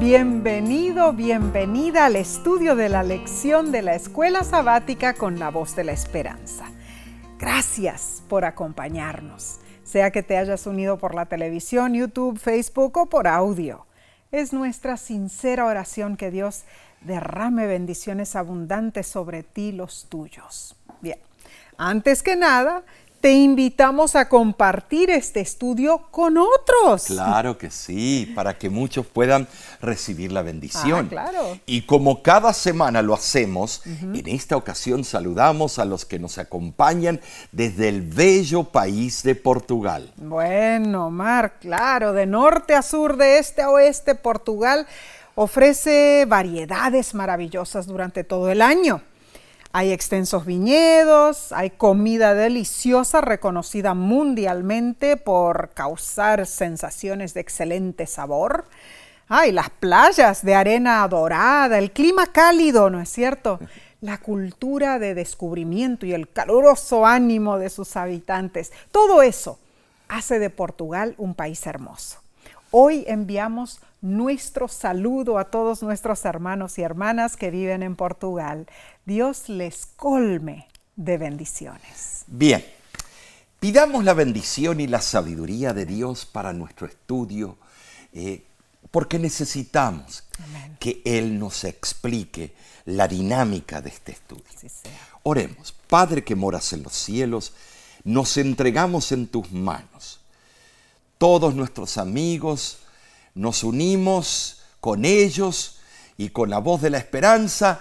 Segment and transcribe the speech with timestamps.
[0.00, 5.82] Bienvenido, bienvenida al estudio de la lección de la escuela sabática con la voz de
[5.82, 6.70] la esperanza.
[7.36, 13.26] Gracias por acompañarnos, sea que te hayas unido por la televisión, YouTube, Facebook o por
[13.26, 13.86] audio.
[14.30, 16.64] Es nuestra sincera oración que Dios
[17.00, 20.76] derrame bendiciones abundantes sobre ti los tuyos.
[21.00, 21.18] Bien,
[21.76, 22.84] antes que nada,
[23.20, 27.04] te invitamos a compartir este estudio con otros.
[27.06, 29.48] Claro que sí, para que muchos puedan
[29.80, 31.06] recibir la bendición.
[31.06, 31.58] Ah, claro.
[31.66, 37.20] Y como cada semana lo hacemos, en esta ocasión saludamos a los que nos acompañan
[37.50, 40.12] desde el bello país de Portugal.
[40.16, 44.86] Bueno, Mar, claro, de norte a sur, de este a oeste, Portugal
[45.34, 49.02] ofrece variedades maravillosas durante todo el año.
[49.72, 58.64] Hay extensos viñedos, hay comida deliciosa reconocida mundialmente por causar sensaciones de excelente sabor.
[59.28, 63.60] Hay las playas de arena dorada, el clima cálido, ¿no es cierto?
[64.00, 68.72] La cultura de descubrimiento y el caluroso ánimo de sus habitantes.
[68.90, 69.58] Todo eso
[70.08, 72.20] hace de Portugal un país hermoso.
[72.70, 78.66] Hoy enviamos nuestro saludo a todos nuestros hermanos y hermanas que viven en Portugal.
[79.04, 82.24] Dios les colme de bendiciones.
[82.26, 82.64] Bien,
[83.60, 87.56] pidamos la bendición y la sabiduría de Dios para nuestro estudio,
[88.12, 88.44] eh,
[88.90, 90.24] porque necesitamos
[90.78, 92.54] que Él nos explique
[92.84, 94.44] la dinámica de este estudio.
[95.24, 97.52] Oremos, Padre que moras en los cielos,
[98.04, 100.20] nos entregamos en tus manos.
[101.18, 102.78] Todos nuestros amigos,
[103.38, 105.78] nos unimos con ellos
[106.16, 107.80] y con la voz de la esperanza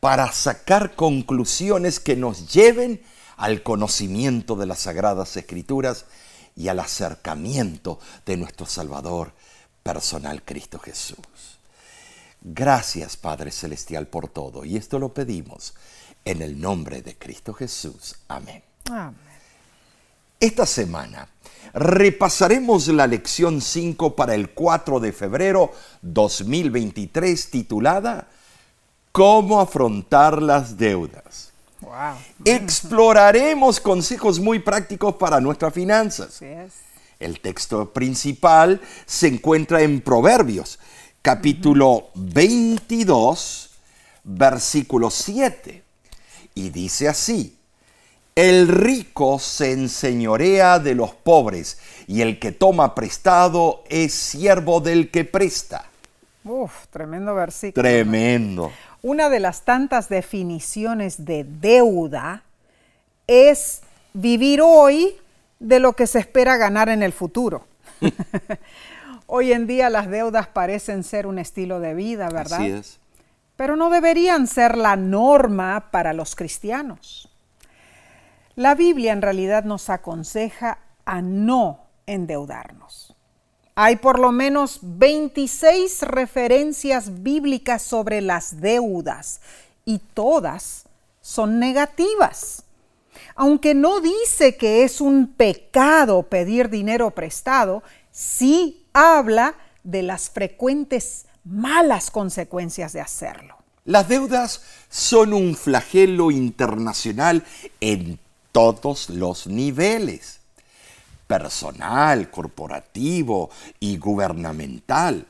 [0.00, 3.02] para sacar conclusiones que nos lleven
[3.38, 6.04] al conocimiento de las sagradas escrituras
[6.54, 9.32] y al acercamiento de nuestro Salvador
[9.82, 11.16] personal Cristo Jesús.
[12.42, 15.74] Gracias Padre Celestial por todo y esto lo pedimos
[16.26, 18.16] en el nombre de Cristo Jesús.
[18.28, 18.62] Amén.
[18.90, 19.27] Amén.
[20.40, 21.28] Esta semana
[21.74, 25.72] repasaremos la lección 5 para el 4 de febrero
[26.02, 28.28] 2023 titulada
[29.10, 31.50] ¿Cómo afrontar las deudas?
[32.44, 36.40] Exploraremos consejos muy prácticos para nuestras finanzas.
[37.18, 40.78] El texto principal se encuentra en Proverbios,
[41.20, 43.70] capítulo 22,
[44.22, 45.82] versículo 7.
[46.54, 47.57] Y dice así,
[48.38, 55.10] el rico se enseñorea de los pobres y el que toma prestado es siervo del
[55.10, 55.86] que presta.
[56.44, 57.82] Uf, tremendo versículo.
[57.82, 58.70] Tremendo.
[59.02, 62.44] Una de las tantas definiciones de deuda
[63.26, 63.80] es
[64.12, 65.16] vivir hoy
[65.58, 67.66] de lo que se espera ganar en el futuro.
[69.26, 72.60] hoy en día las deudas parecen ser un estilo de vida, ¿verdad?
[72.60, 73.00] Así es.
[73.56, 77.27] Pero no deberían ser la norma para los cristianos.
[78.58, 83.14] La Biblia en realidad nos aconseja a no endeudarnos.
[83.76, 89.40] Hay por lo menos 26 referencias bíblicas sobre las deudas
[89.84, 90.86] y todas
[91.20, 92.64] son negativas.
[93.36, 99.54] Aunque no dice que es un pecado pedir dinero prestado, sí habla
[99.84, 103.56] de las frecuentes malas consecuencias de hacerlo.
[103.84, 107.44] Las deudas son un flagelo internacional
[107.80, 108.18] en
[108.52, 110.40] todos los niveles,
[111.26, 113.50] personal, corporativo
[113.80, 115.26] y gubernamental.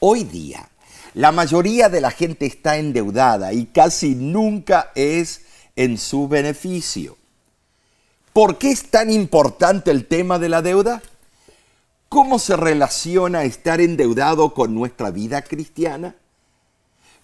[0.00, 0.68] Hoy día,
[1.14, 5.42] la mayoría de la gente está endeudada y casi nunca es
[5.76, 7.16] en su beneficio.
[8.32, 11.02] ¿Por qué es tan importante el tema de la deuda?
[12.08, 16.14] ¿Cómo se relaciona estar endeudado con nuestra vida cristiana?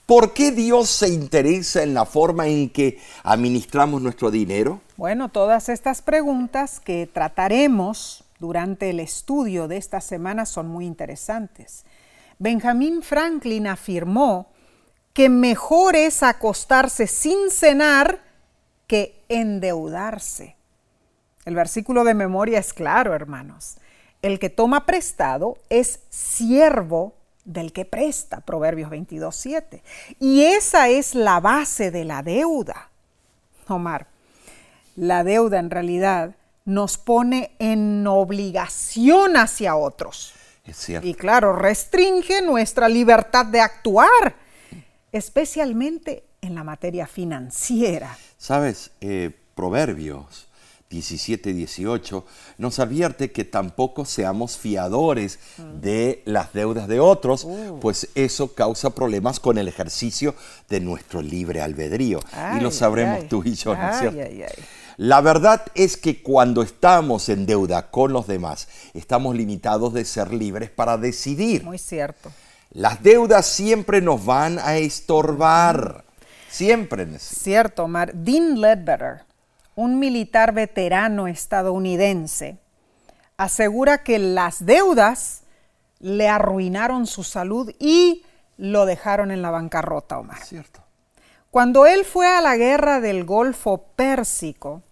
[0.08, 4.80] ¿Por qué Dios se interesa en la forma en que administramos nuestro dinero?
[4.96, 11.84] Bueno, todas estas preguntas que trataremos durante el estudio de esta semana son muy interesantes.
[12.38, 14.46] Benjamin Franklin afirmó
[15.12, 18.22] que mejor es acostarse sin cenar
[18.86, 20.56] que endeudarse.
[21.44, 23.76] El versículo de memoria es claro, hermanos.
[24.22, 27.17] El que toma prestado es siervo
[27.48, 29.82] del que presta, Proverbios 22, 7.
[30.20, 32.90] Y esa es la base de la deuda.
[33.66, 34.06] Omar,
[34.96, 40.34] la deuda en realidad nos pone en obligación hacia otros.
[40.64, 41.08] Es cierto.
[41.08, 44.36] Y claro, restringe nuestra libertad de actuar,
[45.10, 48.16] especialmente en la materia financiera.
[48.36, 50.47] Sabes, eh, Proverbios
[50.90, 52.24] 17 y 18,
[52.56, 55.38] nos advierte que tampoco seamos fiadores
[55.80, 57.46] de las deudas de otros,
[57.80, 60.34] pues eso causa problemas con el ejercicio
[60.68, 62.20] de nuestro libre albedrío.
[62.56, 64.62] y lo sabremos tú y yo, ¿no es cierto?
[64.96, 70.34] La verdad es que cuando estamos en deuda con los demás, estamos limitados de ser
[70.34, 71.62] libres para decidir.
[71.62, 72.32] Muy cierto.
[72.72, 76.04] Las deudas siempre nos van a estorbar.
[76.50, 77.06] Siempre.
[77.20, 78.12] Cierto, Omar.
[78.12, 79.22] Dean Ledbetter,
[79.78, 82.58] un militar veterano estadounidense,
[83.36, 85.44] asegura que las deudas
[86.00, 88.24] le arruinaron su salud y
[88.56, 90.42] lo dejaron en la bancarrota, Omar.
[90.42, 90.82] Cierto.
[91.52, 94.82] Cuando él fue a la guerra del Golfo Pérsico,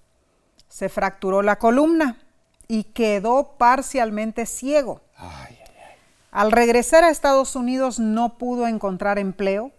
[0.68, 2.20] se fracturó la columna
[2.68, 5.00] y quedó parcialmente ciego.
[6.30, 9.72] Al regresar a Estados Unidos no pudo encontrar empleo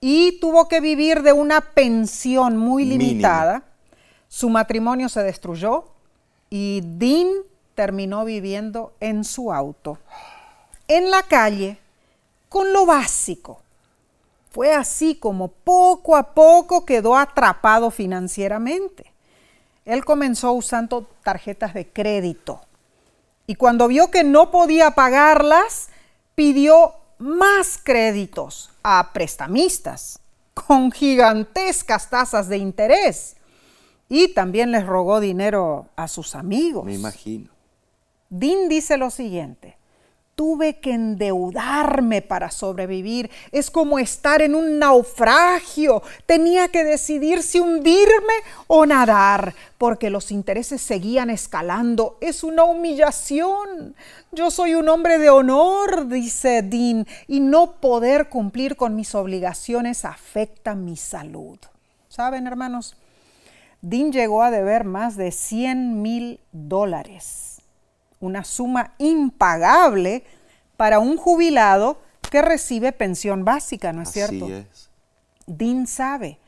[0.00, 3.64] y tuvo que vivir de una pensión muy limitada.
[4.32, 5.86] Su matrimonio se destruyó
[6.50, 7.28] y Dean
[7.74, 9.98] terminó viviendo en su auto,
[10.86, 11.80] en la calle,
[12.48, 13.60] con lo básico.
[14.52, 19.12] Fue así como poco a poco quedó atrapado financieramente.
[19.84, 22.60] Él comenzó usando tarjetas de crédito
[23.48, 25.88] y cuando vio que no podía pagarlas,
[26.36, 30.20] pidió más créditos a prestamistas
[30.54, 33.34] con gigantescas tasas de interés
[34.10, 36.84] y también les rogó dinero a sus amigos.
[36.84, 37.48] Me imagino.
[38.28, 39.76] Dean dice lo siguiente,
[40.34, 43.30] tuve que endeudarme para sobrevivir.
[43.52, 46.02] Es como estar en un naufragio.
[46.26, 48.34] Tenía que decidir si hundirme
[48.66, 52.18] o nadar, porque los intereses seguían escalando.
[52.20, 53.94] Es una humillación.
[54.32, 60.04] Yo soy un hombre de honor, dice Dean, y no poder cumplir con mis obligaciones
[60.04, 61.58] afecta mi salud.
[62.08, 62.96] ¿Saben, hermanos?
[63.82, 67.50] Dean llegó a deber más de 100 mil dólares
[68.20, 70.24] una suma impagable
[70.76, 71.98] para un jubilado
[72.30, 74.44] que recibe pensión básica, ¿no es cierto?
[74.44, 74.90] Así es.
[75.46, 76.38] Dean sabe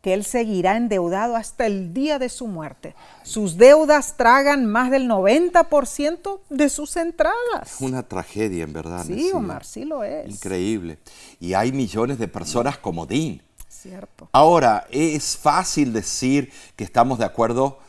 [0.00, 2.94] que él seguirá endeudado hasta el día de su muerte.
[3.22, 7.80] Sus deudas tragan más del 90% de sus entradas.
[7.80, 9.02] Una tragedia, en verdad.
[9.04, 10.28] Sí, Omar, sí lo es.
[10.28, 10.98] Increíble.
[11.40, 13.40] Y hay millones de personas como Dean.
[13.84, 14.30] Cierto.
[14.32, 17.80] Ahora, es fácil decir que estamos de acuerdo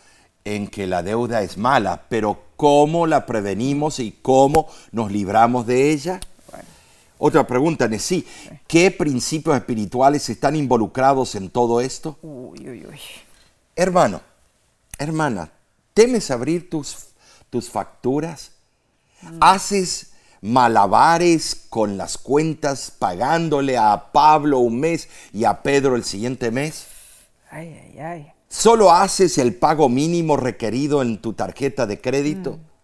[0.43, 5.91] en que la deuda es mala, pero ¿cómo la prevenimos y cómo nos libramos de
[5.91, 6.19] ella?
[7.17, 8.25] Otra pregunta, Nessie,
[8.67, 12.19] ¿qué principios espirituales están involucrados en todo esto?
[12.21, 12.99] Uy, uy, uy.
[13.73, 14.19] Hermano,
[14.99, 15.49] hermana,
[15.93, 17.05] ¿temes abrir tus,
[17.49, 18.51] tus facturas?
[19.21, 19.37] Mm.
[19.39, 20.11] ¿Haces
[20.45, 26.85] malabares con las cuentas pagándole a Pablo un mes y a Pedro el siguiente mes?
[27.49, 28.27] Ay, ay, ay.
[28.47, 32.53] ¿Solo haces el pago mínimo requerido en tu tarjeta de crédito?
[32.53, 32.75] Mm.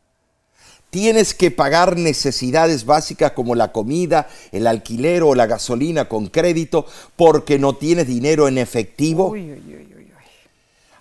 [0.89, 6.85] Tienes que pagar necesidades básicas como la comida, el alquiler o la gasolina con crédito
[7.15, 9.29] porque no tienes dinero en efectivo.
[9.29, 10.11] Uy, uy, uy, uy.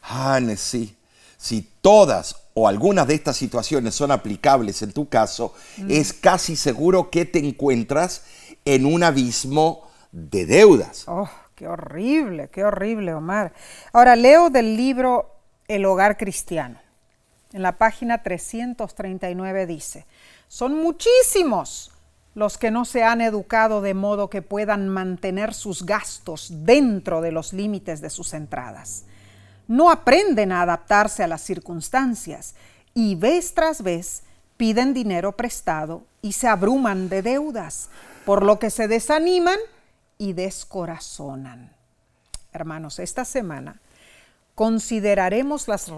[0.02, 0.94] Ah, sí.
[1.38, 5.90] Si todas o algunas de estas situaciones son aplicables en tu caso, mm.
[5.90, 8.24] es casi seguro que te encuentras
[8.64, 11.04] en un abismo de deudas.
[11.06, 11.28] Oh.
[11.60, 13.52] Qué horrible, qué horrible, Omar.
[13.92, 15.36] Ahora leo del libro
[15.68, 16.80] El hogar cristiano.
[17.52, 20.06] En la página 339 dice,
[20.48, 21.92] son muchísimos
[22.34, 27.30] los que no se han educado de modo que puedan mantener sus gastos dentro de
[27.30, 29.04] los límites de sus entradas.
[29.70, 32.56] No aprenden a adaptarse a las circunstancias
[32.92, 34.24] y vez tras vez
[34.56, 37.88] piden dinero prestado y se abruman de deudas,
[38.26, 39.60] por lo que se desaniman
[40.18, 41.72] y descorazonan.
[42.52, 43.80] Hermanos, esta semana
[44.56, 45.92] consideraremos las,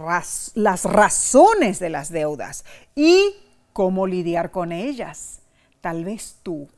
[0.52, 3.34] las razones de las deudas y
[3.72, 5.40] cómo lidiar con ellas.
[5.80, 6.68] Tal vez tú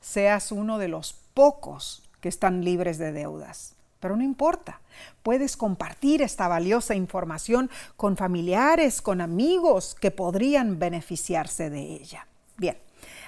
[0.00, 3.73] seas uno de los pocos que están libres de deudas.
[4.04, 4.82] Pero no importa,
[5.22, 12.26] puedes compartir esta valiosa información con familiares, con amigos que podrían beneficiarse de ella.
[12.58, 12.76] Bien,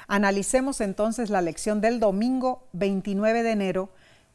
[0.06, 3.88] Analicemos entonces la lección del domingo 29 de enero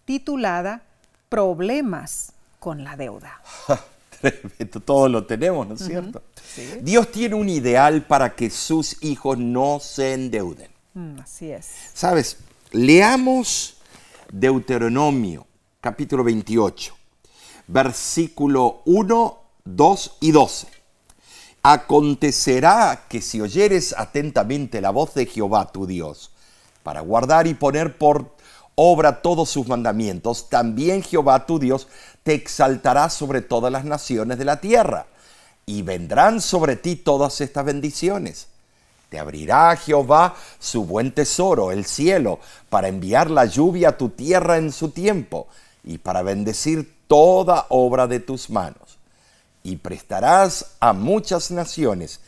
[0.03, 0.81] titulada
[1.29, 3.39] Problemas con la deuda.
[4.83, 6.23] Todo lo tenemos, ¿no es cierto?
[6.81, 10.71] Dios tiene un ideal para que sus hijos no se endeuden.
[10.95, 11.69] Mm, así es.
[11.93, 12.37] Sabes,
[12.71, 13.77] leamos
[14.31, 15.45] Deuteronomio
[15.81, 16.93] capítulo 28,
[17.65, 20.67] versículo 1, 2 y 12.
[21.63, 26.29] Acontecerá que si oyeres atentamente la voz de Jehová tu Dios,
[26.83, 28.35] para guardar y poner por
[28.75, 31.87] obra todos sus mandamientos, también Jehová tu Dios
[32.21, 35.07] te exaltará sobre todas las naciones de la tierra.
[35.63, 38.47] y vendrán sobre ti todas estas bendiciones.
[39.09, 44.57] Te abrirá Jehová su buen tesoro, el cielo, para enviar la lluvia a tu tierra
[44.57, 45.47] en su tiempo
[45.83, 48.99] y para bendecir toda obra de tus manos.
[49.63, 52.19] Y prestarás a muchas naciones,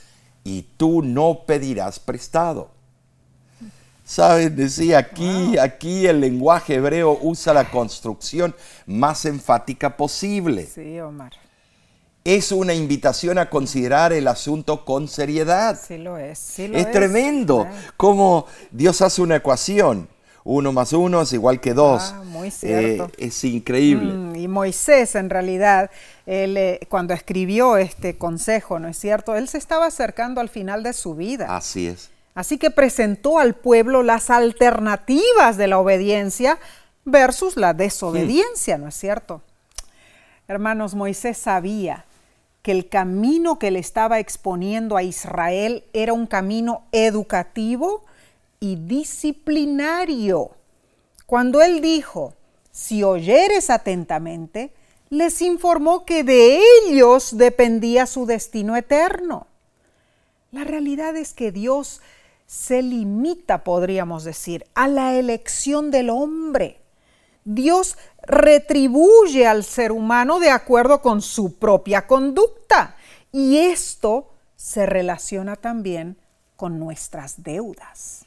[0.44, 2.70] y tú no pedirás prestado.
[4.06, 4.56] ¿Sabes?
[4.56, 8.54] Decía aquí, aquí el lenguaje hebreo usa la construcción
[8.86, 10.68] más enfática posible.
[10.68, 11.32] Sí, Omar.
[12.26, 15.80] Es una invitación a considerar el asunto con seriedad.
[15.82, 16.92] Sí lo es, sí lo es.
[16.92, 17.68] tremendo
[17.98, 20.08] cómo Dios hace una ecuación.
[20.46, 22.14] Uno más uno es igual que dos.
[22.14, 23.06] Ah, muy cierto.
[23.18, 24.12] Eh, es increíble.
[24.14, 25.90] Mm, y Moisés, en realidad,
[26.26, 29.36] él, eh, cuando escribió este consejo, ¿no es cierto?
[29.36, 31.56] Él se estaba acercando al final de su vida.
[31.56, 32.10] Así es.
[32.36, 36.58] Así que presentó al pueblo las alternativas de la obediencia
[37.06, 39.42] versus la desobediencia, ¿no es cierto?
[40.48, 42.06] Hermanos, Moisés sabía
[42.64, 48.04] que el camino que le estaba exponiendo a Israel era un camino educativo
[48.64, 50.52] y disciplinario.
[51.26, 52.34] Cuando él dijo,
[52.72, 54.74] si oyeres atentamente,
[55.10, 59.48] les informó que de ellos dependía su destino eterno.
[60.52, 62.00] La realidad es que Dios
[62.48, 66.80] se limita, podríamos decir, a la elección del hombre.
[67.44, 72.96] Dios retribuye al ser humano de acuerdo con su propia conducta
[73.30, 76.18] y esto se relaciona también
[76.56, 78.23] con nuestras deudas.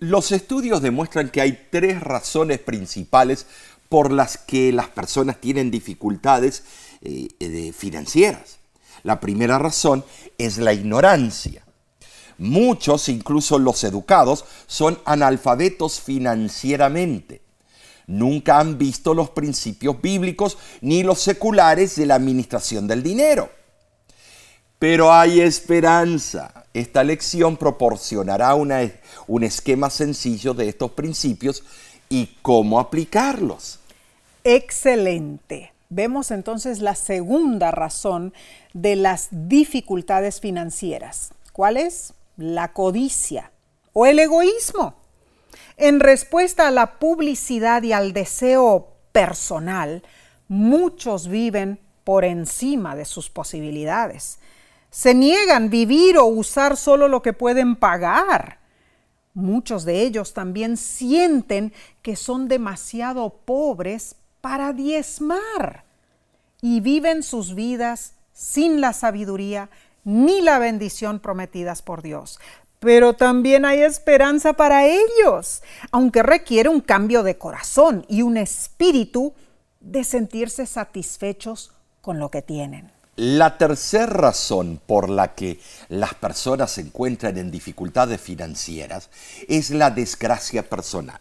[0.00, 3.46] Los estudios demuestran que hay tres razones principales
[3.90, 6.64] por las que las personas tienen dificultades
[7.02, 8.58] eh, financieras.
[9.02, 10.04] La primera razón
[10.38, 11.64] es la ignorancia.
[12.38, 17.42] Muchos, incluso los educados, son analfabetos financieramente.
[18.06, 23.50] Nunca han visto los principios bíblicos ni los seculares de la administración del dinero.
[24.78, 26.59] Pero hay esperanza.
[26.72, 31.64] Esta lección proporcionará un esquema sencillo de estos principios
[32.08, 33.80] y cómo aplicarlos.
[34.44, 35.72] Excelente.
[35.88, 38.32] Vemos entonces la segunda razón
[38.72, 41.32] de las dificultades financieras.
[41.52, 42.14] ¿Cuál es?
[42.40, 43.52] la codicia
[43.92, 44.94] o el egoísmo.
[45.76, 50.02] En respuesta a la publicidad y al deseo personal,
[50.48, 54.38] muchos viven por encima de sus posibilidades.
[54.90, 58.58] Se niegan vivir o usar solo lo que pueden pagar.
[59.34, 65.84] Muchos de ellos también sienten que son demasiado pobres para diezmar
[66.60, 69.70] y viven sus vidas sin la sabiduría
[70.04, 72.40] ni la bendición prometidas por Dios.
[72.80, 79.34] Pero también hay esperanza para ellos, aunque requiere un cambio de corazón y un espíritu
[79.80, 82.90] de sentirse satisfechos con lo que tienen.
[83.22, 85.60] La tercera razón por la que
[85.90, 89.10] las personas se encuentran en dificultades financieras
[89.46, 91.20] es la desgracia personal.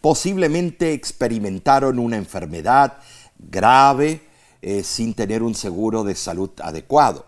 [0.00, 2.98] Posiblemente experimentaron una enfermedad
[3.38, 4.26] grave
[4.60, 7.26] eh, sin tener un seguro de salud adecuado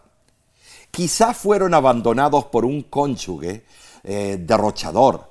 [0.95, 3.65] quizá fueron abandonados por un cónyuge
[4.05, 5.29] eh, derrochador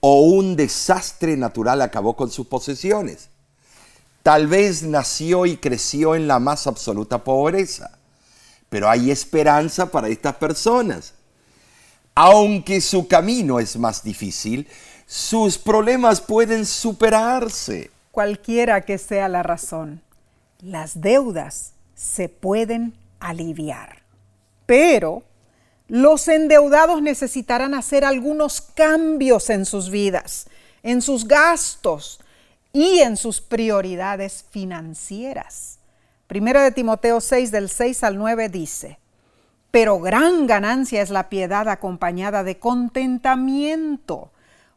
[0.00, 3.28] o un desastre natural acabó con sus posesiones.
[4.24, 7.98] Tal vez nació y creció en la más absoluta pobreza,
[8.70, 11.12] pero hay esperanza para estas personas.
[12.14, 14.66] Aunque su camino es más difícil,
[15.04, 17.90] sus problemas pueden superarse.
[18.12, 20.00] Cualquiera que sea la razón,
[20.58, 24.04] las deudas se pueden aliviar.
[24.64, 25.22] Pero
[25.86, 30.46] los endeudados necesitarán hacer algunos cambios en sus vidas,
[30.82, 32.20] en sus gastos
[32.74, 35.78] y en sus prioridades financieras.
[36.26, 38.98] Primera de Timoteo 6 del 6 al 9 dice,
[39.70, 44.32] pero gran ganancia es la piedad acompañada de contentamiento,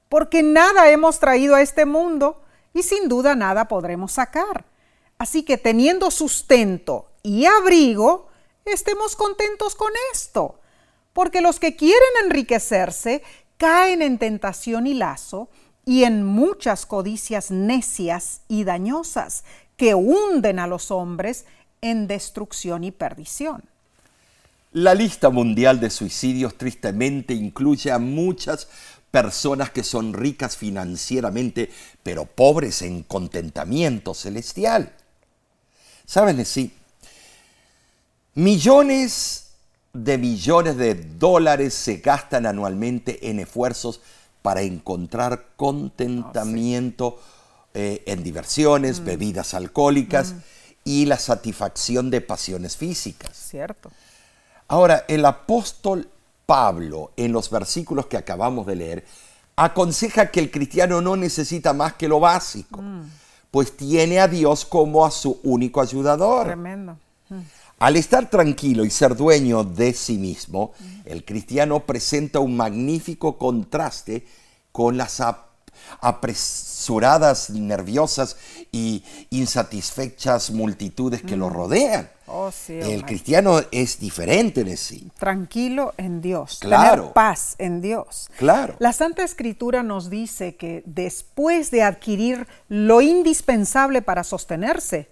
[0.10, 4.66] porque nada hemos traído a este mundo y sin duda nada podremos sacar.
[5.18, 8.28] Así que teniendo sustento y abrigo,
[8.64, 10.60] estemos contentos con esto,
[11.14, 13.24] porque los que quieren enriquecerse
[13.58, 15.50] caen en tentación y lazo
[15.88, 19.46] y en muchas codicias necias y dañosas
[19.78, 21.46] que hunden a los hombres
[21.80, 23.64] en destrucción y perdición.
[24.74, 28.68] La lista mundial de suicidios tristemente incluye a muchas
[29.12, 31.72] personas que son ricas financieramente,
[32.04, 34.92] pero pobres en contentamiento celestial.
[36.06, 36.46] ¿Saben?
[36.46, 36.74] Sí,
[38.36, 39.52] Millones
[39.94, 44.02] de millones de dólares se gastan anualmente en esfuerzos
[44.48, 47.20] para encontrar contentamiento
[47.74, 49.04] eh, en diversiones, mm.
[49.04, 50.38] bebidas alcohólicas mm.
[50.86, 53.36] y la satisfacción de pasiones físicas.
[53.36, 53.92] Cierto.
[54.70, 56.08] Ahora, el apóstol
[56.46, 59.06] Pablo, en los versículos que acabamos de leer,
[59.58, 62.82] aconseja que el cristiano no necesita más que lo básico,
[63.52, 66.46] pues tiene a Dios como a su único ayudador.
[66.46, 66.98] Tremendo.
[67.80, 70.74] Al estar tranquilo y ser dueño de sí mismo,
[71.06, 74.26] el cristiano presenta un magnífico contraste
[74.72, 75.22] con las
[76.02, 78.36] apresuradas, nerviosas
[78.72, 82.10] y insatisfechas multitudes que lo rodean.
[82.26, 85.10] Oh, sí, el cristiano es diferente en sí.
[85.18, 87.02] Tranquilo en Dios, Claro.
[87.02, 88.28] tener paz en Dios.
[88.38, 88.76] Claro.
[88.80, 95.08] La Santa Escritura nos dice que después de adquirir lo indispensable para sostenerse,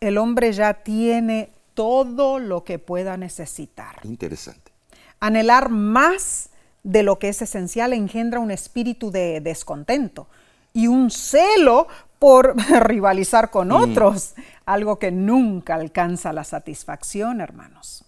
[0.00, 3.96] el hombre ya tiene todo lo que pueda necesitar.
[4.04, 4.72] Interesante.
[5.20, 6.50] Anhelar más
[6.82, 10.28] de lo que es esencial engendra un espíritu de descontento
[10.72, 11.88] y un celo
[12.18, 18.04] por rivalizar con otros, algo que nunca alcanza la satisfacción, hermanos.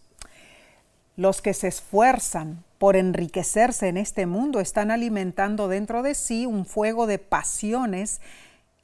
[1.16, 6.66] Los que se esfuerzan por enriquecerse en este mundo están alimentando dentro de sí un
[6.66, 8.20] fuego de pasiones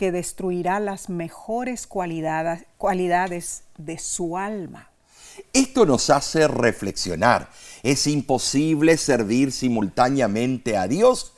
[0.02, 4.90] que destruirá las mejores cualidades, cualidades de su alma.
[5.52, 7.48] Esto nos hace reflexionar.
[7.84, 11.34] Es imposible servir simultáneamente a Dios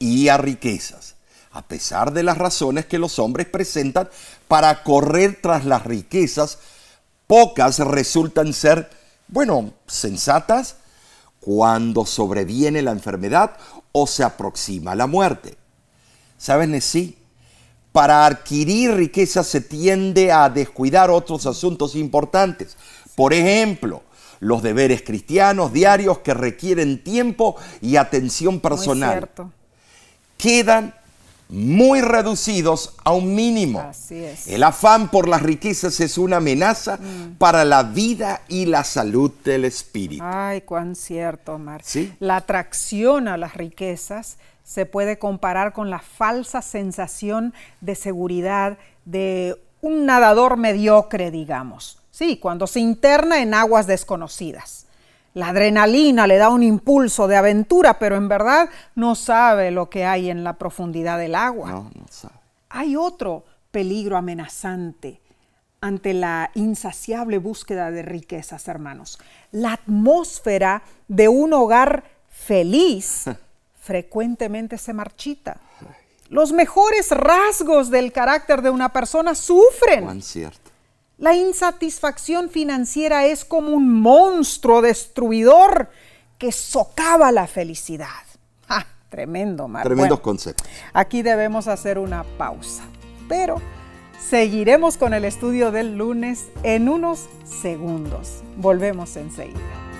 [0.00, 1.14] y a riquezas,
[1.52, 4.08] a pesar de las razones que los hombres presentan
[4.48, 6.58] para correr tras las riquezas,
[7.28, 8.90] pocas resultan ser,
[9.28, 10.74] bueno, sensatas
[11.38, 13.56] cuando sobreviene la enfermedad
[13.92, 15.56] o se aproxima la muerte.
[16.36, 17.21] ¿Sabes, sí?
[17.92, 22.76] Para adquirir riqueza se tiende a descuidar otros asuntos importantes.
[23.14, 24.02] Por ejemplo,
[24.40, 29.28] los deberes cristianos diarios que requieren tiempo y atención personal
[30.36, 30.94] quedan
[31.48, 33.80] muy reducidos a un mínimo.
[33.80, 34.48] Así es.
[34.48, 36.98] El afán por las riquezas es una amenaza
[37.38, 40.24] para la vida y la salud del espíritu.
[40.26, 41.82] Ay, cuán cierto, Omar.
[41.84, 42.12] Sí.
[42.20, 49.60] La atracción a las riquezas se puede comparar con la falsa sensación de seguridad de
[49.80, 51.98] un nadador mediocre, digamos.
[52.10, 54.86] Sí, cuando se interna en aguas desconocidas.
[55.34, 60.04] La adrenalina le da un impulso de aventura, pero en verdad no sabe lo que
[60.04, 61.70] hay en la profundidad del agua.
[61.70, 62.34] No, no sabe.
[62.68, 65.20] Hay otro peligro amenazante
[65.80, 69.18] ante la insaciable búsqueda de riquezas, hermanos.
[69.50, 73.24] La atmósfera de un hogar feliz
[73.82, 75.60] frecuentemente se marchita.
[76.28, 80.04] Los mejores rasgos del carácter de una persona sufren.
[80.04, 80.70] Cuán cierto.
[81.18, 85.90] La insatisfacción financiera es como un monstruo destruidor
[86.38, 88.06] que socava la felicidad.
[88.68, 88.86] ¡Ja!
[89.08, 89.82] Tremendo, Mar.
[89.82, 90.66] Tremendos Bueno, conceptos.
[90.92, 92.84] Aquí debemos hacer una pausa,
[93.28, 93.60] pero
[94.30, 98.42] seguiremos con el estudio del lunes en unos segundos.
[98.56, 99.91] Volvemos enseguida.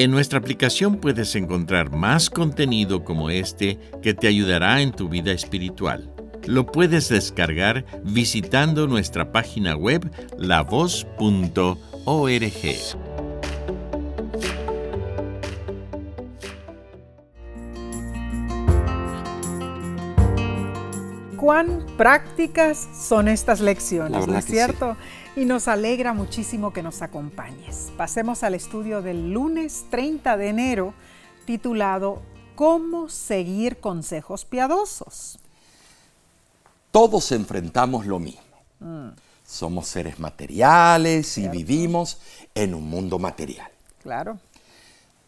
[0.00, 5.30] En nuestra aplicación puedes encontrar más contenido como este que te ayudará en tu vida
[5.30, 6.10] espiritual.
[6.46, 11.10] Lo puedes descargar visitando nuestra página web lavoz.org.
[21.50, 24.96] Cuán prácticas son estas lecciones, ¿no es cierto?
[25.34, 27.90] Y nos alegra muchísimo que nos acompañes.
[27.96, 30.94] Pasemos al estudio del lunes 30 de enero
[31.46, 32.22] titulado
[32.54, 35.40] ¿Cómo seguir consejos piadosos?
[36.92, 39.12] Todos enfrentamos lo mismo.
[39.44, 42.20] Somos seres materiales y vivimos
[42.54, 43.72] en un mundo material.
[44.04, 44.38] Claro.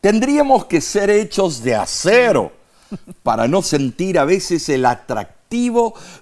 [0.00, 2.52] Tendríamos que ser hechos de acero
[3.24, 5.41] para no sentir a veces el atractivo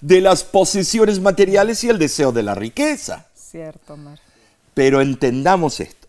[0.01, 3.27] de las posiciones materiales y el deseo de la riqueza.
[3.35, 4.19] Cierto, Mar.
[4.75, 6.09] Pero entendamos esto.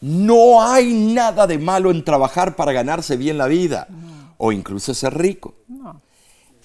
[0.00, 3.86] No hay nada de malo en trabajar para ganarse bien la vida
[4.38, 5.54] o incluso ser rico.
[5.68, 6.00] No.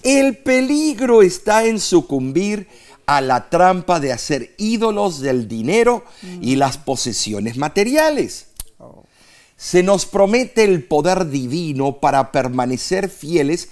[0.02, 2.66] El peligro está en sucumbir
[3.06, 6.04] a la trampa de hacer ídolos del dinero
[6.40, 8.48] y las posesiones materiales.
[8.78, 9.04] Oh.
[9.56, 13.70] Se nos promete el poder divino para permanecer fieles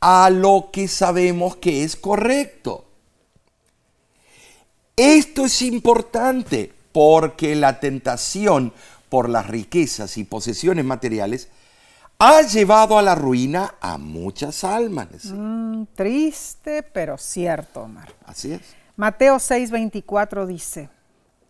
[0.00, 2.84] a lo que sabemos que es correcto.
[4.96, 8.72] Esto es importante porque la tentación
[9.08, 11.48] por las riquezas y posesiones materiales
[12.18, 15.26] ha llevado a la ruina a muchas almas.
[15.26, 18.14] Mm, triste, pero cierto, Omar.
[18.24, 18.62] Así es.
[18.96, 20.88] Mateo 6:24 dice,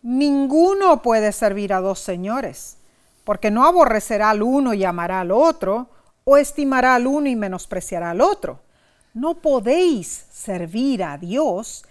[0.01, 2.77] Ninguno puede servir a dos señores,
[3.23, 5.89] porque no aborrecerá al uno y amará al otro,
[6.29, 8.59] o estimará al uno y menospreciará al otro.
[9.13, 11.85] No podéis servir a Dios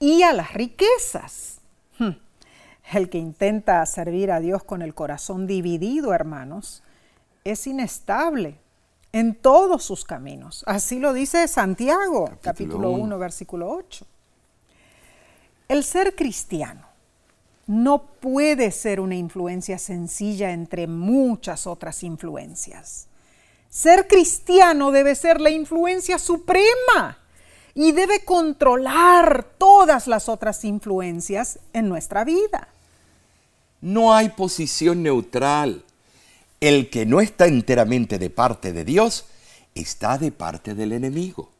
[0.00, 1.60] y a las riquezas.
[1.98, 2.12] Hmm.
[2.94, 6.82] El que intenta servir a Dios con el corazón dividido, hermanos,
[7.44, 8.56] es inestable
[9.12, 10.64] en todos sus caminos.
[10.66, 14.06] Así lo dice Santiago, capítulo, 1, versículo 8.
[15.68, 16.86] El ser cristiano
[17.66, 23.08] no puede ser una influencia sencilla entre muchas otras influencias.
[23.74, 27.18] Ser cristiano debe ser la influencia suprema
[27.74, 32.68] y debe controlar todas las otras influencias en nuestra vida.
[33.80, 35.82] No hay posición neutral.
[36.60, 39.24] El que no está enteramente de parte de Dios
[39.74, 41.50] está de parte del enemigo.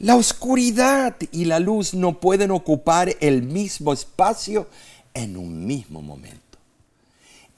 [0.00, 4.68] La oscuridad y la luz no pueden ocupar el mismo espacio
[5.14, 6.58] en un mismo momento.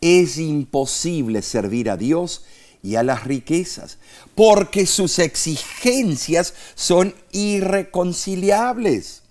[0.00, 2.44] Es imposible servir a Dios
[2.82, 3.98] y a las riquezas,
[4.34, 9.22] porque sus exigencias son irreconciliables.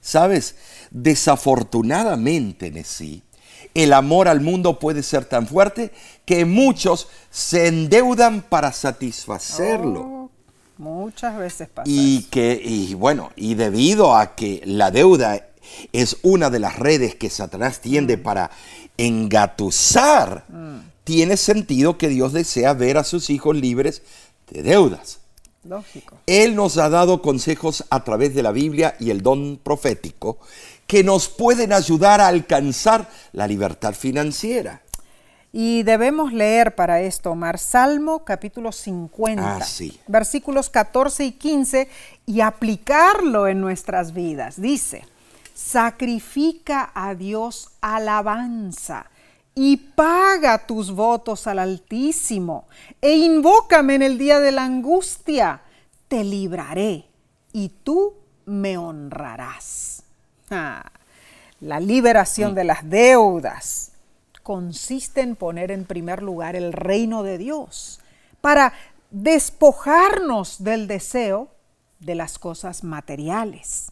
[0.00, 0.54] Sabes,
[0.90, 3.22] desafortunadamente, Nesí,
[3.74, 5.92] el amor al mundo puede ser tan fuerte
[6.24, 10.00] que muchos se endeudan para satisfacerlo.
[10.00, 10.18] Oh.
[10.78, 11.90] Muchas veces pasa.
[11.90, 15.48] Y que, y bueno, y debido a que la deuda
[15.92, 18.22] es una de las redes que Satanás tiende mm.
[18.22, 18.50] para
[18.96, 20.78] engatusar, mm.
[21.08, 24.02] Tiene sentido que Dios desea ver a sus hijos libres
[24.50, 25.20] de deudas.
[25.64, 26.18] Lógico.
[26.26, 30.38] Él nos ha dado consejos a través de la Biblia y el don profético
[30.86, 34.82] que nos pueden ayudar a alcanzar la libertad financiera.
[35.50, 39.98] Y debemos leer para esto, Omar, Salmo capítulo 50, ah, sí.
[40.08, 41.88] versículos 14 y 15,
[42.26, 44.60] y aplicarlo en nuestras vidas.
[44.60, 45.06] Dice,
[45.54, 49.06] sacrifica a Dios alabanza
[49.60, 52.68] y paga tus votos al Altísimo,
[53.00, 55.62] e invócame en el día de la angustia,
[56.06, 57.06] te libraré
[57.52, 58.14] y tú
[58.46, 60.04] me honrarás.
[60.48, 60.92] Ah,
[61.58, 63.90] la liberación de las deudas
[64.44, 67.98] consiste en poner en primer lugar el reino de Dios,
[68.40, 68.72] para
[69.10, 71.48] despojarnos del deseo
[71.98, 73.90] de las cosas materiales.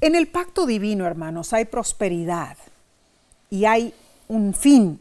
[0.00, 2.56] En el pacto divino, hermanos, hay prosperidad
[3.48, 3.94] y hay
[4.28, 5.00] un fin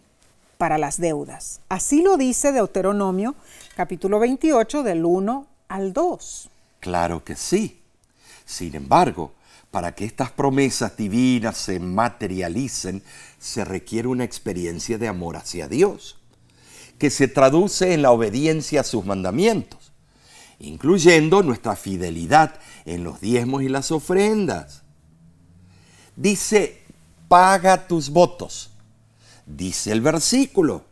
[0.58, 1.62] para las deudas.
[1.70, 3.36] Así lo dice Deuteronomio
[3.76, 6.50] capítulo 28 del 1 al 2.
[6.80, 7.82] Claro que sí.
[8.46, 9.34] Sin embargo,
[9.72, 13.04] para que estas promesas divinas se materialicen,
[13.40, 16.18] se requiere una experiencia de amor hacia Dios,
[16.98, 19.92] que se traduce en la obediencia a sus mandamientos,
[20.60, 24.84] incluyendo nuestra fidelidad en los diezmos y las ofrendas.
[26.16, 26.82] Dice,
[27.28, 28.72] paga tus votos,
[29.46, 30.84] dice el versículo.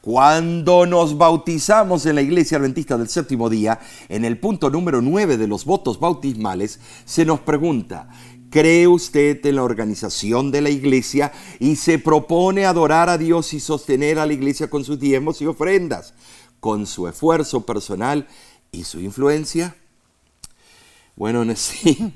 [0.00, 5.36] Cuando nos bautizamos en la iglesia adventista del séptimo día, en el punto número 9
[5.36, 8.08] de los votos bautismales, se nos pregunta,
[8.50, 13.58] ¿cree usted en la organización de la iglesia y se propone adorar a Dios y
[13.58, 16.14] sostener a la iglesia con sus diezmos y ofrendas,
[16.60, 18.28] con su esfuerzo personal
[18.70, 19.74] y su influencia?
[21.16, 22.12] Bueno, sí.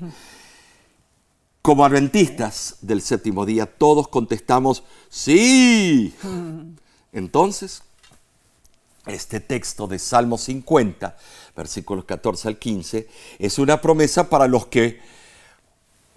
[1.61, 6.13] Como adventistas del séptimo día, todos contestamos, sí.
[7.13, 7.83] Entonces,
[9.05, 11.15] este texto de Salmo 50,
[11.55, 13.07] versículos 14 al 15,
[13.39, 14.99] es una promesa para los que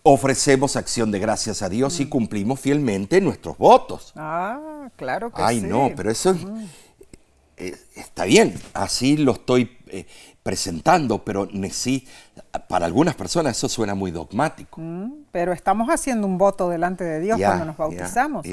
[0.03, 2.09] ofrecemos acción de gracias a Dios y mm.
[2.11, 4.13] cumplimos fielmente nuestros votos.
[4.17, 5.65] Ah, claro que Ay, sí.
[5.65, 6.69] Ay, no, pero eso mm.
[7.69, 10.07] Eh, está bien, así lo estoy eh,
[10.43, 12.07] presentando, pero sí,
[12.69, 14.81] para algunas personas eso suena muy dogmático.
[14.81, 18.47] Mm, pero estamos haciendo un voto delante de Dios cuando nos bautizamos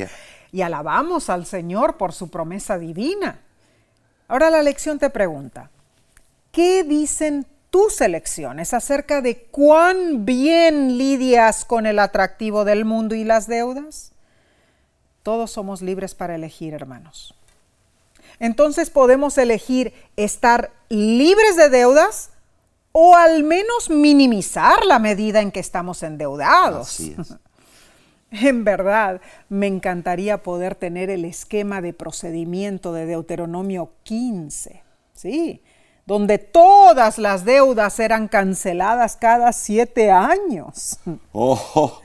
[0.51, 3.39] y alabamos al Señor por su promesa divina.
[4.27, 5.69] Ahora la lección te pregunta,
[6.51, 13.23] ¿qué dicen tus elecciones acerca de cuán bien lidias con el atractivo del mundo y
[13.23, 14.11] las deudas?
[15.23, 17.35] Todos somos libres para elegir, hermanos.
[18.41, 22.31] Entonces podemos elegir estar libres de deudas
[22.91, 26.87] o al menos minimizar la medida en que estamos endeudados.
[26.89, 27.35] Así es.
[28.33, 35.61] En verdad, me encantaría poder tener el esquema de procedimiento de Deuteronomio 15, ¿sí?
[36.05, 40.97] Donde todas las deudas eran canceladas cada siete años.
[41.33, 42.01] ¡Oh!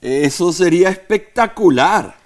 [0.00, 2.17] Eso sería espectacular.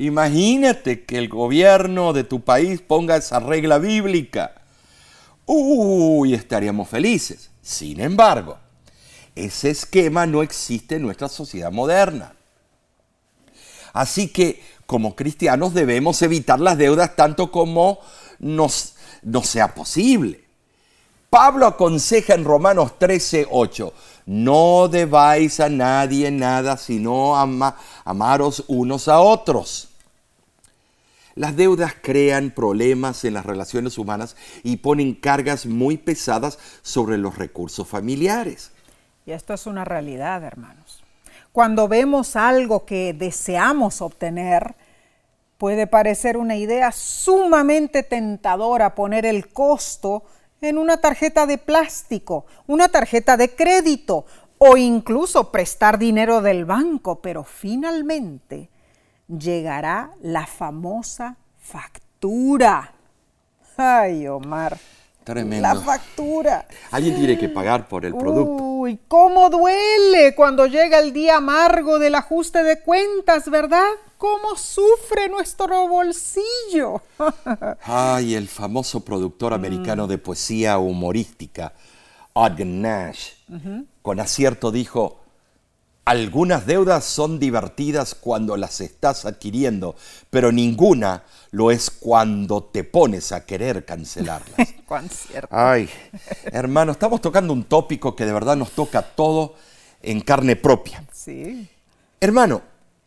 [0.00, 4.62] Imagínate que el gobierno de tu país ponga esa regla bíblica.
[5.44, 7.50] Uy, estaríamos felices.
[7.60, 8.56] Sin embargo,
[9.34, 12.32] ese esquema no existe en nuestra sociedad moderna.
[13.92, 17.98] Así que como cristianos debemos evitar las deudas tanto como
[18.38, 18.94] nos,
[19.42, 20.44] sea posible.
[21.28, 23.92] Pablo aconseja en Romanos 13, 8,
[24.24, 29.89] no debáis a nadie nada, sino amaros unos a otros.
[31.40, 37.38] Las deudas crean problemas en las relaciones humanas y ponen cargas muy pesadas sobre los
[37.38, 38.72] recursos familiares.
[39.24, 41.02] Y esto es una realidad, hermanos.
[41.50, 44.74] Cuando vemos algo que deseamos obtener,
[45.56, 50.24] puede parecer una idea sumamente tentadora poner el costo
[50.60, 54.26] en una tarjeta de plástico, una tarjeta de crédito
[54.58, 58.68] o incluso prestar dinero del banco, pero finalmente
[59.38, 62.92] llegará la famosa factura.
[63.76, 64.78] Ay, Omar.
[65.24, 65.62] Tremendo.
[65.62, 66.66] La factura.
[66.90, 68.62] Alguien tiene que pagar por el producto.
[68.62, 73.86] Uy, cómo duele cuando llega el día amargo del ajuste de cuentas, ¿verdad?
[74.16, 77.02] ¿Cómo sufre nuestro bolsillo?
[77.84, 81.74] Ay, el famoso productor americano de poesía humorística,
[82.32, 83.30] Ogden Nash,
[84.02, 85.19] con acierto dijo,
[86.04, 89.94] algunas deudas son divertidas cuando las estás adquiriendo,
[90.30, 94.68] pero ninguna lo es cuando te pones a querer cancelarlas.
[94.86, 95.48] Cuán cierto.
[95.50, 95.88] Ay,
[96.46, 99.54] hermano, estamos tocando un tópico que de verdad nos toca todo
[100.02, 101.04] en carne propia.
[101.12, 101.68] Sí.
[102.20, 102.62] Hermano,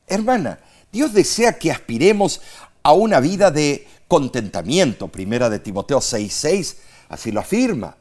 [0.07, 0.59] hermana,
[0.91, 2.41] Dios desea que aspiremos
[2.83, 5.07] a una vida de contentamiento.
[5.07, 6.77] Primera de Timoteo 6:6
[7.09, 7.97] así lo afirma,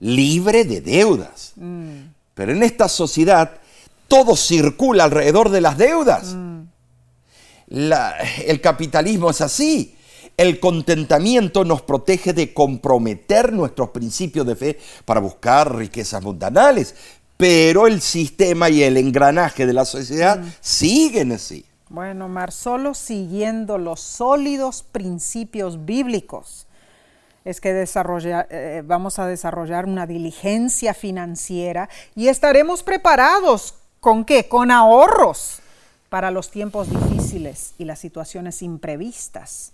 [0.00, 1.52] libre de deudas.
[1.56, 2.12] Mm.
[2.34, 3.60] Pero en esta sociedad
[4.08, 6.36] todo circula alrededor de las deudas.
[7.68, 9.96] el capitalismo es así.
[10.36, 16.94] El contentamiento nos protege de comprometer nuestros principios de fe para buscar riquezas mundanales.
[17.36, 21.64] Pero el sistema y el engranaje de la sociedad siguen así.
[21.88, 26.66] Bueno, Mar, solo siguiendo los sólidos principios bíblicos
[27.44, 34.48] es que eh, vamos a desarrollar una diligencia financiera y estaremos preparados ¿Con qué?
[34.48, 35.60] Con ahorros
[36.10, 39.72] para los tiempos difíciles y las situaciones imprevistas.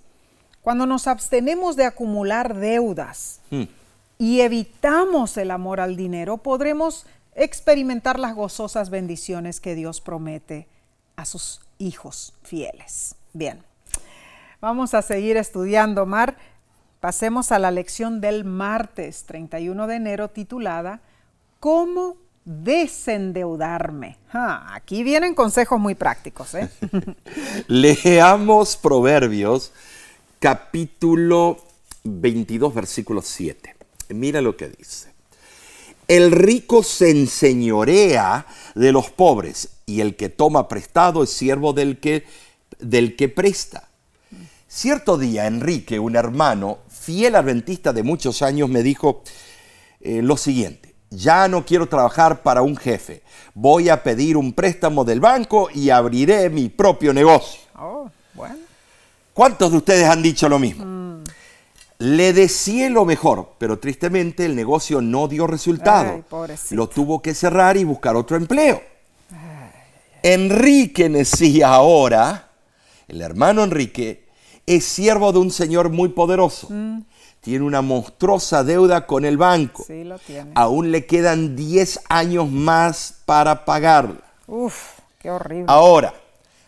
[0.62, 3.64] Cuando nos abstenemos de acumular deudas Hmm.
[4.18, 10.68] y evitamos el amor al dinero, podremos experimentar las gozosas bendiciones que Dios promete
[11.16, 13.16] a sus hijos fieles.
[13.32, 13.60] Bien,
[14.60, 16.36] vamos a seguir estudiando, Mar.
[17.00, 21.00] Pasemos a la lección del martes 31 de enero titulada
[21.58, 24.16] ¿Cómo desendeudarme.
[24.32, 26.54] aquí vienen consejos muy prácticos.
[26.54, 26.68] ¿eh?
[27.68, 29.72] Leamos Proverbios
[30.40, 31.58] capítulo
[32.02, 33.76] 22, versículo 7.
[34.08, 35.12] Mira lo que dice.
[36.08, 42.00] El rico se enseñorea de los pobres y el que toma prestado es siervo del
[42.00, 42.24] que,
[42.80, 43.88] del que presta.
[44.66, 49.22] Cierto día, Enrique, un hermano fiel adventista de muchos años, me dijo
[50.00, 53.22] eh, lo siguiente ya no quiero trabajar para un jefe.
[53.52, 57.60] Voy a pedir un préstamo del banco y abriré mi propio negocio.
[57.76, 58.56] Oh, bueno.
[59.34, 61.24] ¿Cuántos de ustedes han dicho lo mismo?
[61.98, 66.24] Le deseé lo mejor, pero tristemente el negocio no dio resultado.
[66.70, 68.82] lo tuvo que cerrar y buscar otro empleo.
[70.22, 72.50] Enrique Nesía ahora,
[73.08, 74.28] el hermano Enrique,
[74.66, 76.68] es siervo de un señor muy poderoso.
[76.70, 77.00] Mm
[77.40, 79.85] tiene una monstruosa deuda con el banco.
[79.87, 80.53] Sí, lo tiene.
[80.55, 84.20] Aún le quedan 10 años más para pagarla.
[84.46, 85.64] Uf, qué horrible.
[85.68, 86.12] Ahora,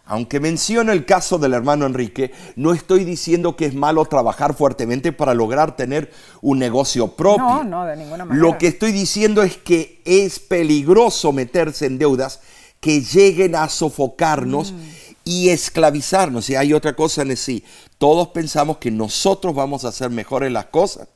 [0.06, 5.12] aunque menciono el caso del hermano Enrique, no estoy diciendo que es malo trabajar fuertemente
[5.12, 7.44] para lograr tener un negocio propio.
[7.44, 8.42] No, no, de ninguna manera.
[8.42, 12.40] Lo que estoy diciendo es que es peligroso meterse en deudas
[12.80, 14.72] que lleguen a sofocarnos.
[14.72, 16.50] Mm y esclavizarnos.
[16.50, 17.64] Y hay otra cosa en sí.
[17.98, 21.08] Todos pensamos que nosotros vamos a hacer mejores las cosas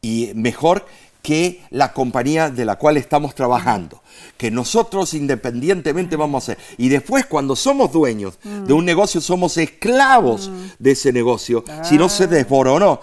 [0.00, 0.86] y mejor
[1.24, 4.02] que la compañía de la cual estamos trabajando,
[4.36, 6.64] que nosotros independientemente vamos a hacer.
[6.76, 12.10] Y después cuando somos dueños de un negocio, somos esclavos de ese negocio, si no
[12.10, 13.00] se desboronó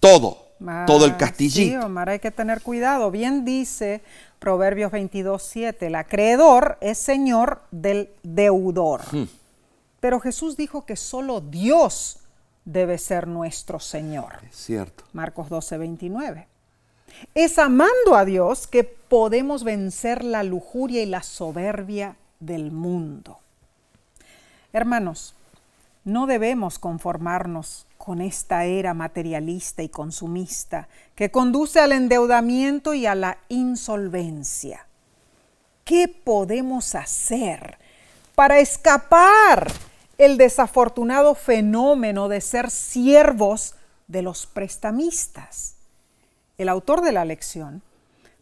[0.00, 0.50] todo,
[0.86, 1.80] todo el castillito.
[1.80, 3.10] Sí, Omar, hay que tener cuidado.
[3.10, 4.02] Bien dice
[4.40, 5.86] Proverbios 22, 7.
[5.86, 9.02] El acreedor es señor del deudor.
[9.12, 9.28] Hmm.
[10.00, 12.20] Pero Jesús dijo que solo Dios
[12.64, 14.40] debe ser nuestro Señor.
[14.48, 15.04] Es cierto.
[15.12, 16.48] Marcos 12, 29.
[17.34, 23.40] Es amando a Dios que podemos vencer la lujuria y la soberbia del mundo.
[24.72, 25.34] Hermanos,
[26.04, 33.14] no debemos conformarnos con esta era materialista y consumista que conduce al endeudamiento y a
[33.14, 34.86] la insolvencia.
[35.84, 37.78] ¿Qué podemos hacer
[38.34, 39.70] para escapar
[40.18, 43.74] el desafortunado fenómeno de ser siervos
[44.08, 45.76] de los prestamistas?
[46.60, 47.80] el autor de la lección,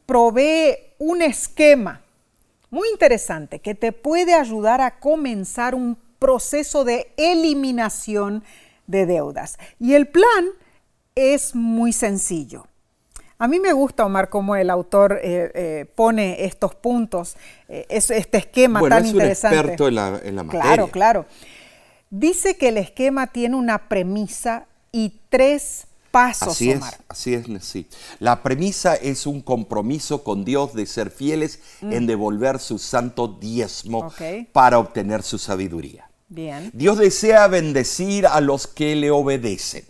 [0.04, 2.02] provee un esquema
[2.68, 8.42] muy interesante que te puede ayudar a comenzar un proceso de eliminación
[8.88, 9.56] de deudas.
[9.78, 10.46] Y el plan
[11.14, 12.66] es muy sencillo.
[13.38, 17.36] A mí me gusta, Omar, cómo el autor eh, eh, pone estos puntos,
[17.68, 19.56] eh, este esquema tan es interesante.
[19.56, 20.64] Un experto en la, en la materia.
[20.64, 21.26] Claro, claro.
[22.10, 26.94] Dice que el esquema tiene una premisa y tres pasos, así Omar.
[26.94, 27.86] Es, así es, sí.
[28.18, 31.92] La premisa es un compromiso con Dios de ser fieles Mm.
[31.92, 34.12] en devolver su santo diezmo
[34.52, 36.10] para obtener su sabiduría.
[36.28, 36.70] Bien.
[36.74, 39.84] Dios desea bendecir a los que le obedecen.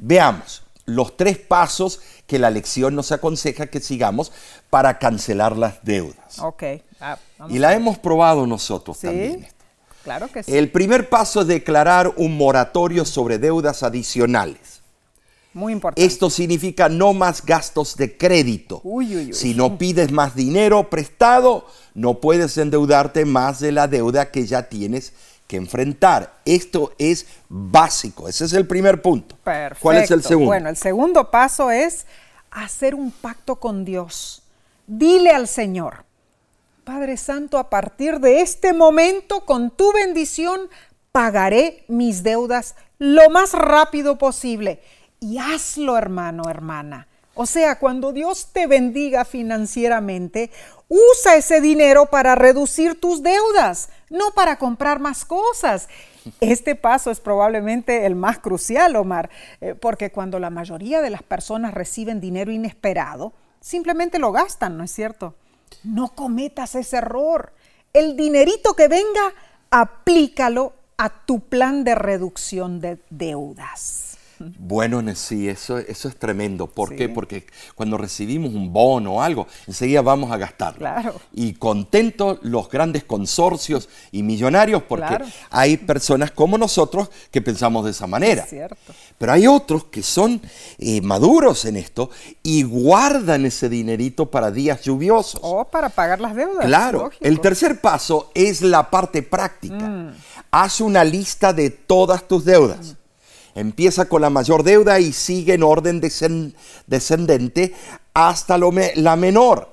[0.00, 4.32] Veamos los tres pasos que la lección nos aconseja que sigamos
[4.70, 6.38] para cancelar las deudas.
[6.40, 6.62] Ok.
[7.00, 9.46] Ah, Y la hemos probado nosotros Sí, también.
[10.02, 10.56] Claro que sí.
[10.56, 14.80] El primer paso es declarar un moratorio sobre deudas adicionales.
[15.54, 16.04] Muy importante.
[16.04, 18.80] Esto significa no más gastos de crédito.
[18.84, 19.32] Uy, uy, uy.
[19.34, 24.68] Si no pides más dinero prestado, no puedes endeudarte más de la deuda que ya
[24.68, 25.12] tienes
[25.52, 26.32] que enfrentar.
[26.46, 28.26] Esto es básico.
[28.26, 29.36] Ese es el primer punto.
[29.44, 29.82] Perfecto.
[29.82, 30.46] ¿Cuál es el segundo?
[30.46, 32.06] Bueno, el segundo paso es
[32.50, 34.44] hacer un pacto con Dios.
[34.86, 36.06] Dile al Señor,
[36.84, 40.70] Padre Santo, a partir de este momento, con tu bendición,
[41.12, 44.80] pagaré mis deudas lo más rápido posible.
[45.20, 47.08] Y hazlo, hermano, hermana.
[47.34, 50.50] O sea, cuando Dios te bendiga financieramente,
[50.88, 55.88] usa ese dinero para reducir tus deudas, no para comprar más cosas.
[56.40, 61.22] Este paso es probablemente el más crucial, Omar, eh, porque cuando la mayoría de las
[61.22, 65.34] personas reciben dinero inesperado, simplemente lo gastan, ¿no es cierto?
[65.82, 67.52] No cometas ese error.
[67.92, 69.32] El dinerito que venga,
[69.70, 74.11] aplícalo a tu plan de reducción de deudas.
[74.58, 76.66] Bueno, sí, eso, eso es tremendo.
[76.66, 76.96] ¿Por Sí.
[76.96, 77.08] qué?
[77.08, 80.78] Porque cuando recibimos un bono o algo, enseguida vamos a gastarlo.
[80.78, 81.14] Claro.
[81.32, 85.26] Y contentos los grandes consorcios y millonarios porque Claro.
[85.50, 88.42] hay personas como nosotros que pensamos de esa manera.
[88.44, 88.92] Es cierto.
[89.18, 90.40] Pero hay otros que son
[90.78, 92.10] eh, maduros en esto
[92.42, 95.40] y guardan ese dinerito para días lluviosos.
[95.44, 96.66] O para pagar las deudas.
[96.66, 97.24] Claro, lógico.
[97.24, 100.12] el tercer paso es la parte práctica.
[100.50, 102.96] Haz una lista de todas tus deudas.
[103.54, 106.54] Empieza con la mayor deuda y sigue en orden descen-
[106.86, 107.74] descendente
[108.14, 109.70] hasta lo me- la menor.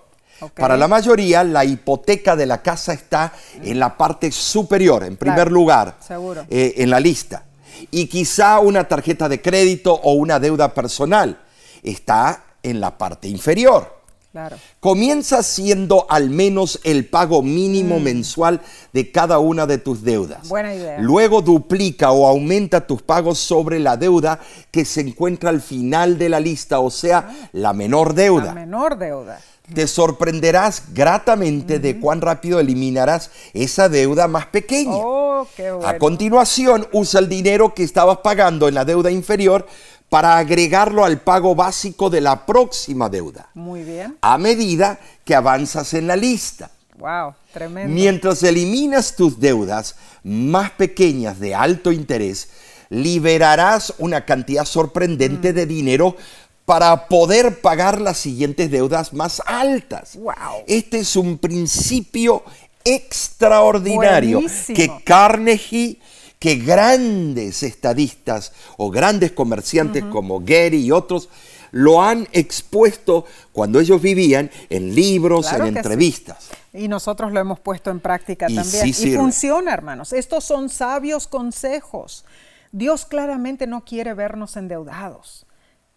[0.56, 5.36] Para la mayoría, la hipoteca de la casa está en la parte superior, en primer
[5.36, 6.46] Claro, lugar, seguro.
[6.50, 7.44] eh, en la lista.
[7.92, 11.40] Y quizá una tarjeta de crédito o una deuda personal
[11.84, 13.99] está en la parte inferior.
[14.32, 14.58] Claro.
[14.80, 18.62] Comienza siendo al menos el pago mínimo mensual
[18.94, 20.46] de cada una de tus deudas.
[20.46, 20.50] Mm.
[20.50, 21.00] Buena idea.
[21.00, 24.40] Luego duplica o aumenta tus pagos sobre la deuda
[24.70, 28.54] que se encuentra al final de la lista, o sea, la menor La deuda.
[28.54, 29.40] menor deuda.
[29.74, 34.94] Te sorprenderás gratamente de cuán rápido eliminarás esa deuda más pequeña.
[34.96, 35.88] Oh, qué bueno.
[35.88, 39.68] A continuación, usa el dinero que estabas pagando en la deuda inferior
[40.10, 44.18] para agregarlo al pago básico de la próxima deuda Muy bien.
[44.22, 46.72] a medida que avanzas en la lista.
[46.98, 47.94] Wow, tremendo.
[47.94, 52.50] Mientras eliminas tus deudas más pequeñas de alto interés,
[52.90, 56.18] liberarás una cantidad sorprendente de dinero
[56.66, 60.16] para poder pagar las siguientes deudas más altas.
[60.18, 60.64] Wow.
[60.68, 62.44] Este es un principio
[62.84, 64.76] extraordinario Buenísimo.
[64.76, 66.00] que Carnegie,
[66.40, 71.30] que grandes estadistas o grandes comerciantes como Gary y otros
[71.72, 75.78] lo han expuesto cuando ellos vivían en libros, Claro en sí.
[75.78, 76.50] entrevistas.
[76.74, 78.94] Y nosotros lo hemos puesto en práctica Y también.
[78.94, 80.14] sí y funciona, hermanos.
[80.14, 82.26] Estos son sabios consejos.
[82.72, 85.46] Dios claramente no quiere vernos endeudados.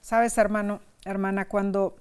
[0.01, 1.97] Sabes, hermano, hermana, cuando,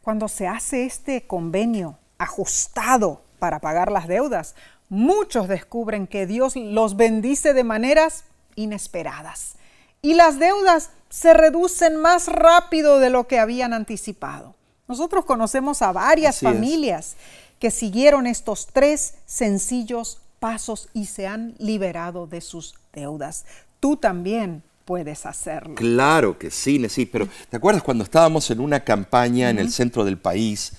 [0.00, 4.54] cuando se hace este convenio ajustado para pagar las deudas,
[4.92, 8.24] muchos descubren que Dios los bendice de maneras
[8.56, 9.54] inesperadas.
[10.02, 14.54] Y las deudas se reducen más rápido de lo que habían anticipado.
[14.86, 16.52] Nosotros conocemos a varias Así es.
[16.52, 17.16] familias
[17.58, 23.46] que siguieron estos tres sencillos pasos y se han liberado de sus deudas.
[23.80, 25.74] Tú también puedes hacerlo.
[25.74, 30.04] Claro que sí, sí, pero ¿te acuerdas cuando estábamos en una campaña en el centro
[30.04, 30.74] del país?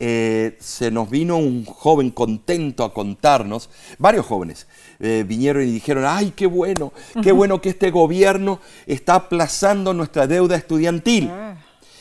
[0.00, 3.68] Eh, se nos vino un joven contento a contarnos,
[3.98, 4.66] varios jóvenes
[5.00, 6.92] eh, vinieron y dijeron, ay, qué bueno,
[7.22, 11.28] qué bueno que este gobierno está aplazando nuestra deuda estudiantil.
[11.30, 11.56] Ah,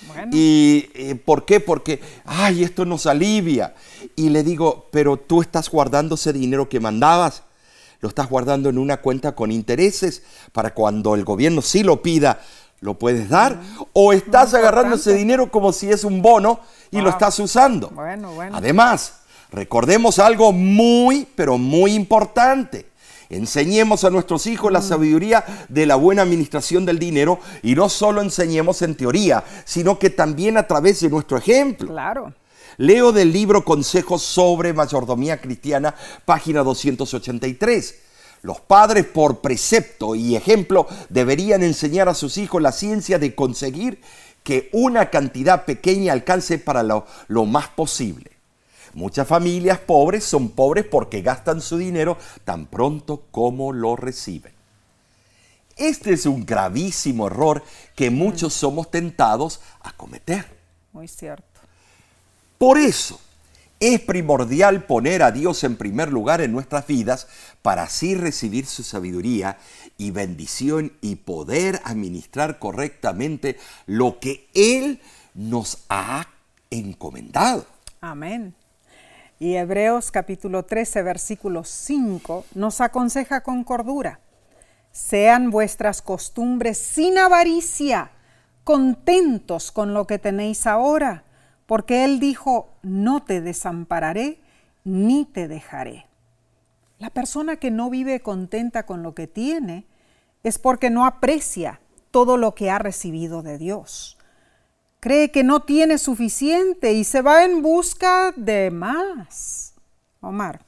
[0.07, 1.59] bueno, ¿Y eh, por qué?
[1.59, 3.75] Porque, ay, esto nos alivia.
[4.15, 7.43] Y le digo, pero tú estás guardando ese dinero que mandabas,
[7.99, 12.41] lo estás guardando en una cuenta con intereses para cuando el gobierno sí lo pida,
[12.79, 13.59] ¿Lo puedes dar?
[13.93, 16.59] ¿O estás agarrando ese dinero como si es un bono
[16.91, 17.89] y lo estás usando?
[17.89, 18.55] Bueno, bueno.
[18.55, 19.21] Además,
[19.51, 22.87] recordemos algo muy, pero muy importante.
[23.29, 28.21] Enseñemos a nuestros hijos la sabiduría de la buena administración del dinero y no solo
[28.21, 31.87] enseñemos en teoría, sino que también a través de nuestro ejemplo.
[31.89, 32.33] Claro.
[32.77, 38.06] Leo del libro Consejos sobre Mayordomía Cristiana, página 283.
[38.41, 44.01] Los padres por precepto y ejemplo deberían enseñar a sus hijos la ciencia de conseguir
[44.43, 48.31] que una cantidad pequeña alcance para lo, lo más posible.
[48.93, 54.53] Muchas familias pobres son pobres porque gastan su dinero tan pronto como lo reciben.
[55.75, 57.63] Este es un gravísimo error
[57.95, 60.45] que muchos somos tentados a cometer.
[60.93, 61.43] Muy cierto.
[62.57, 63.19] Por eso
[63.79, 67.27] es primordial poner a Dios en primer lugar en nuestras vidas
[67.61, 69.57] para así recibir su sabiduría
[69.97, 75.01] y bendición y poder administrar correctamente lo que Él
[75.33, 76.27] nos ha
[76.69, 77.65] encomendado.
[78.01, 78.55] Amén.
[79.39, 84.19] Y Hebreos capítulo 13, versículo 5 nos aconseja con cordura.
[84.91, 88.11] Sean vuestras costumbres sin avaricia,
[88.63, 91.23] contentos con lo que tenéis ahora,
[91.67, 94.39] porque Él dijo, no te desampararé
[94.83, 96.07] ni te dejaré.
[96.97, 99.85] La persona que no vive contenta con lo que tiene
[100.43, 104.17] es porque no aprecia todo lo que ha recibido de Dios
[104.99, 109.73] cree que no tiene suficiente y se va en busca de más.
[110.19, 110.65] Omar,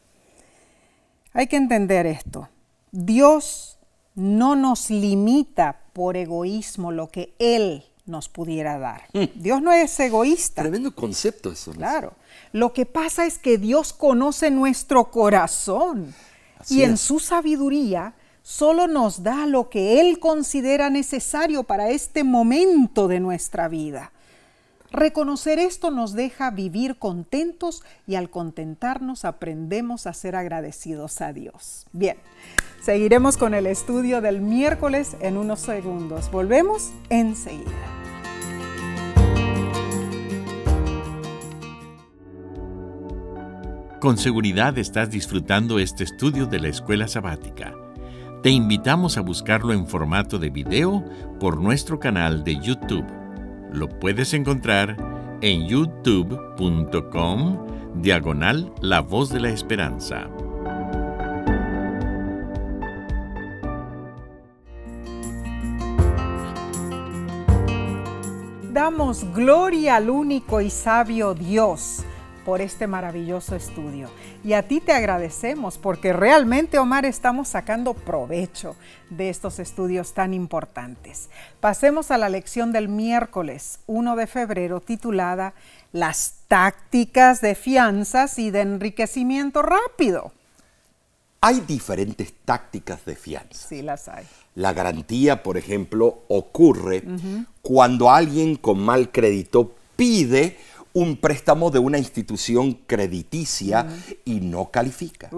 [1.33, 2.47] hay que entender esto.
[2.91, 3.79] Dios
[4.15, 9.03] no nos limita por egoísmo lo que Él nos pudiera dar.
[9.13, 9.25] Hmm.
[9.35, 10.63] Dios no es egoísta.
[10.63, 11.71] Tremendo concepto eso.
[11.71, 12.13] Claro.
[12.51, 16.13] Lo que pasa es que Dios conoce nuestro corazón
[16.69, 23.07] y en su sabiduría solo nos da lo que Él considera necesario para este momento
[23.07, 24.11] de nuestra vida.
[24.91, 31.85] Reconocer esto nos deja vivir contentos y al contentarnos aprendemos a ser agradecidos a Dios.
[31.91, 32.17] Bien,
[32.81, 36.31] seguiremos con el estudio del miércoles en unos segundos.
[36.31, 37.98] Volvemos enseguida.
[43.99, 47.73] Con seguridad estás disfrutando este estudio de la escuela sabática.
[48.43, 51.03] Te invitamos a buscarlo en formato de video
[51.39, 53.19] por nuestro canal de YouTube
[53.71, 54.97] lo puedes encontrar
[55.41, 57.57] en youtube.com
[58.01, 60.27] diagonal La Voz de la Esperanza.
[68.71, 72.03] Damos gloria al único y sabio Dios
[72.45, 74.09] por este maravilloso estudio.
[74.43, 78.75] Y a ti te agradecemos porque realmente, Omar, estamos sacando provecho
[79.09, 81.29] de estos estudios tan importantes.
[81.59, 85.53] Pasemos a la lección del miércoles 1 de febrero titulada
[85.91, 90.31] Las tácticas de fianzas y de enriquecimiento rápido.
[91.41, 93.67] Hay diferentes tácticas de fianza.
[93.67, 94.25] Sí, las hay.
[94.55, 97.03] La garantía, por ejemplo, ocurre
[97.61, 100.57] cuando alguien con mal crédito pide
[100.99, 103.87] un préstamo de una institución crediticia
[104.25, 105.29] y no califica.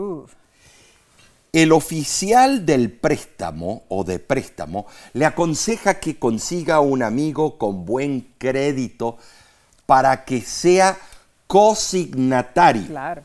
[1.54, 8.34] El oficial del préstamo o de préstamo le aconseja que consiga un amigo con buen
[8.40, 9.18] crédito
[9.86, 10.98] para que sea
[11.46, 12.88] cosignatario.
[12.88, 13.24] Claro.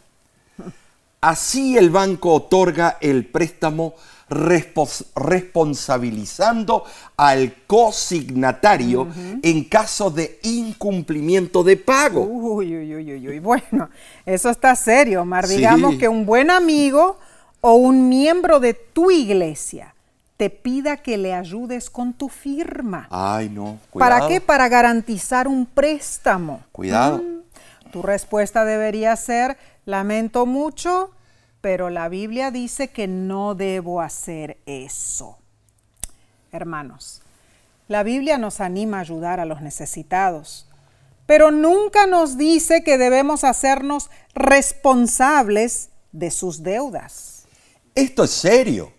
[1.27, 3.95] Así el banco otorga el préstamo
[4.29, 6.85] responsabilizando
[7.17, 9.09] al cosignatario
[9.43, 12.21] en caso de incumplimiento de pago.
[12.21, 13.91] Uy, uy, uy, uy, Bueno,
[14.25, 15.49] eso está serio, Mar.
[15.49, 17.19] Digamos que un buen amigo
[17.61, 19.97] o un miembro de tu iglesia
[20.37, 23.09] te pida que le ayudes con tu firma.
[23.11, 23.81] Ay, no.
[23.93, 24.41] ¿Para qué?
[24.41, 26.61] Para garantizar un préstamo.
[26.71, 27.19] Cuidado.
[27.19, 27.91] Mm.
[27.91, 29.57] Tu respuesta debería ser,
[29.87, 31.11] lamento mucho,
[31.67, 35.37] pero la Biblia dice que no debo hacer eso.
[36.53, 37.23] Hermanos,
[37.89, 40.69] la Biblia nos anima a ayudar a los necesitados,
[41.27, 47.47] pero nunca nos dice que debemos hacernos responsables de sus deudas.
[47.97, 48.93] Esto es serio.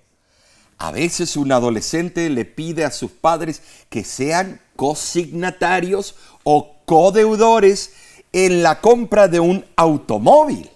[0.78, 7.93] A veces un adolescente le pide a sus padres que sean cosignatarios o codeudores
[8.34, 10.70] en la compra de un automóvil.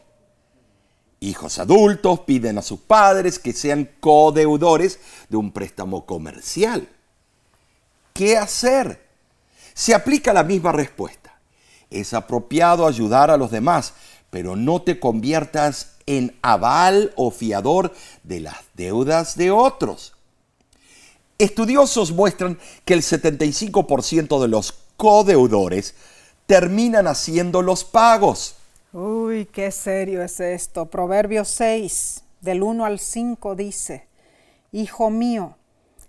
[1.24, 5.00] Hijos adultos piden a sus padres que sean codeudores
[5.30, 6.90] de un préstamo comercial.
[8.12, 9.08] ¿Qué hacer?
[9.76, 11.40] Se aplica la misma respuesta.
[11.92, 13.94] Es apropiado ayudar a los demás,
[14.32, 17.94] pero no te conviertas en aval o fiador
[18.24, 20.14] de las deudas de otros.
[21.38, 25.94] Estudiosos muestran que el 75% de los codeudores
[26.48, 28.56] terminan haciendo los pagos.
[28.94, 30.88] Uy, qué serio es esto.
[30.88, 34.10] Proverbio 6, del 1 al 5 dice,
[34.74, 35.56] Hijo mío,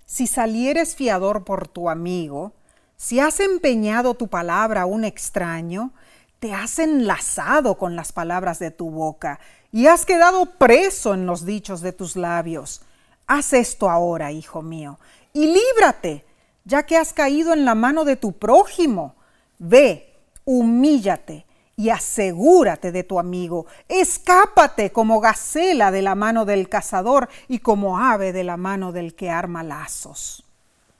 [0.04, 2.52] si salieres fiador por tu amigo,
[2.96, 5.92] si has empeñado tu palabra a un extraño,
[6.40, 9.38] te has enlazado con las palabras de tu boca
[9.70, 12.82] y has quedado preso en los dichos de tus labios.
[13.28, 14.98] Haz esto ahora, hijo mío,
[15.32, 16.24] y líbrate,
[16.64, 19.14] ya que has caído en la mano de tu prójimo.
[19.60, 21.46] Ve, humíllate
[21.82, 23.66] y asegúrate de tu amigo.
[23.88, 29.16] Escápate como gacela de la mano del cazador y como ave de la mano del
[29.16, 30.44] que arma lazos.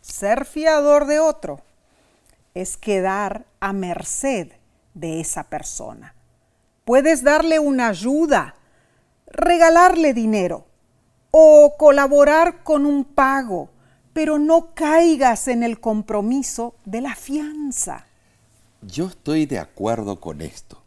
[0.01, 1.61] Ser fiador de otro
[2.53, 4.55] es quedar a merced
[4.95, 6.17] de esa persona.
[6.85, 8.57] Puedes darle una ayuda,
[9.29, 10.67] regalarle dinero
[11.31, 13.71] o colaborar con un pago,
[14.13, 18.07] pero no caigas en el compromiso de la fianza.
[18.83, 20.79] Yo estoy de acuerdo con esto.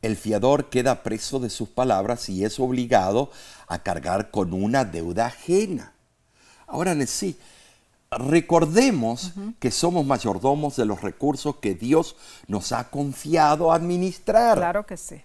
[0.00, 3.30] El fiador queda preso de sus palabras y es obligado
[3.66, 5.92] a cargar con una deuda ajena.
[6.66, 7.36] Ahora, sí,
[8.10, 12.16] recordemos que somos mayordomos de los recursos que Dios
[12.46, 14.56] nos ha confiado a administrar.
[14.56, 15.20] Claro que sí.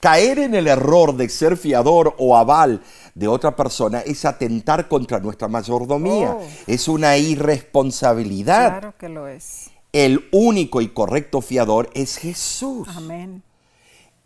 [0.00, 2.82] Caer en el error de ser fiador o aval
[3.14, 6.32] de otra persona es atentar contra nuestra mayordomía.
[6.32, 6.46] Oh.
[6.66, 8.68] Es una irresponsabilidad.
[8.70, 9.70] Claro que lo es.
[9.94, 12.88] El único y correcto fiador es Jesús.
[12.96, 13.44] Amén.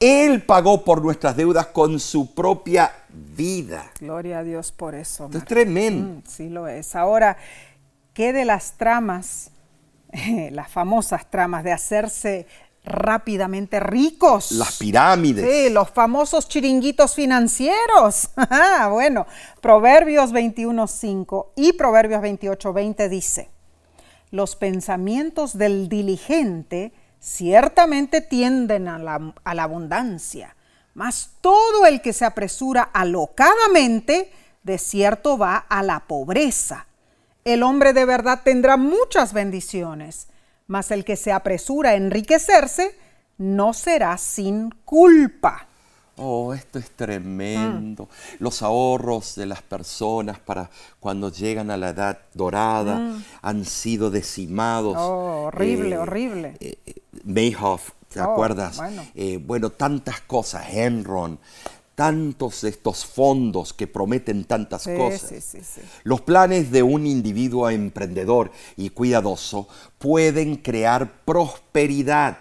[0.00, 3.90] Él pagó por nuestras deudas con su propia vida.
[4.00, 5.28] Gloria a Dios por eso.
[5.34, 6.20] Es tremendo.
[6.20, 6.96] Mm, sí lo es.
[6.96, 7.36] Ahora,
[8.14, 9.50] ¿qué de las tramas,
[10.52, 12.46] las famosas tramas de hacerse
[12.82, 14.52] rápidamente ricos?
[14.52, 15.44] Las pirámides.
[15.44, 18.30] Sí, los famosos chiringuitos financieros.
[18.38, 19.26] Ah, bueno,
[19.60, 23.50] Proverbios 21.5 y Proverbios 28.20 dice,
[24.30, 30.56] los pensamientos del diligente ciertamente tienden a la, abundancia,
[30.94, 36.86] mas todo el que se apresura alocadamente, de cierto va a la pobreza.
[37.44, 40.28] El hombre de verdad tendrá muchas bendiciones,
[40.66, 42.94] mas el que se apresura a enriquecerse
[43.38, 45.67] no será sin culpa.
[46.18, 48.04] Oh, esto es tremendo.
[48.04, 48.42] Mm.
[48.42, 50.68] Los ahorros de las personas para
[51.00, 53.24] cuando llegan a la edad dorada mm.
[53.42, 54.96] han sido decimados.
[54.98, 56.56] Oh, horrible, eh, horrible.
[56.60, 56.76] Eh,
[57.24, 58.80] Mayhoff, ¿te oh, acuerdas?
[59.14, 59.70] Eh, bueno.
[59.70, 61.38] tantas cosas, Enron,
[61.94, 65.42] tantos de estos fondos que prometen tantas cosas.
[65.44, 72.38] Sí, sí, Los planes de un individuo emprendedor y cuidadoso pueden crear prosperidad.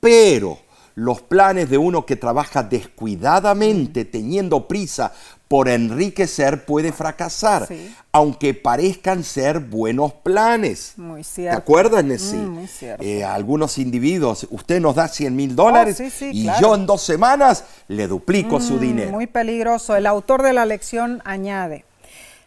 [0.00, 0.58] Pero
[0.98, 5.12] los planes de uno que trabaja descuidadamente, teniendo prisa
[5.46, 7.68] por enriquecer, puede fracasar,
[8.10, 10.94] aunque parezcan ser buenos planes.
[10.96, 11.56] Muy cierto.
[11.56, 12.38] ¿Te acuerdas, Nessie?
[12.38, 13.04] Mm, muy cierto.
[13.04, 17.64] Eh, algunos individuos, usted nos da 100 mil dólares oh, y yo en dos semanas
[17.86, 19.12] le duplico su mm, dinero.
[19.12, 19.94] Muy peligroso.
[19.94, 21.84] El autor de la lección añade,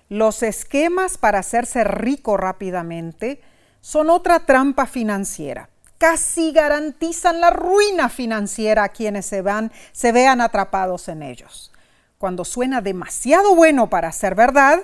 [0.09, 3.41] los esquemas para hacerse rico rápidamente
[3.79, 5.70] son otra trampa financiera
[6.01, 11.71] casi garantizan la ruina financiera a quienes se, van, se vean atrapados en ellos.
[12.17, 14.79] Cuando suena demasiado bueno para ser verdad,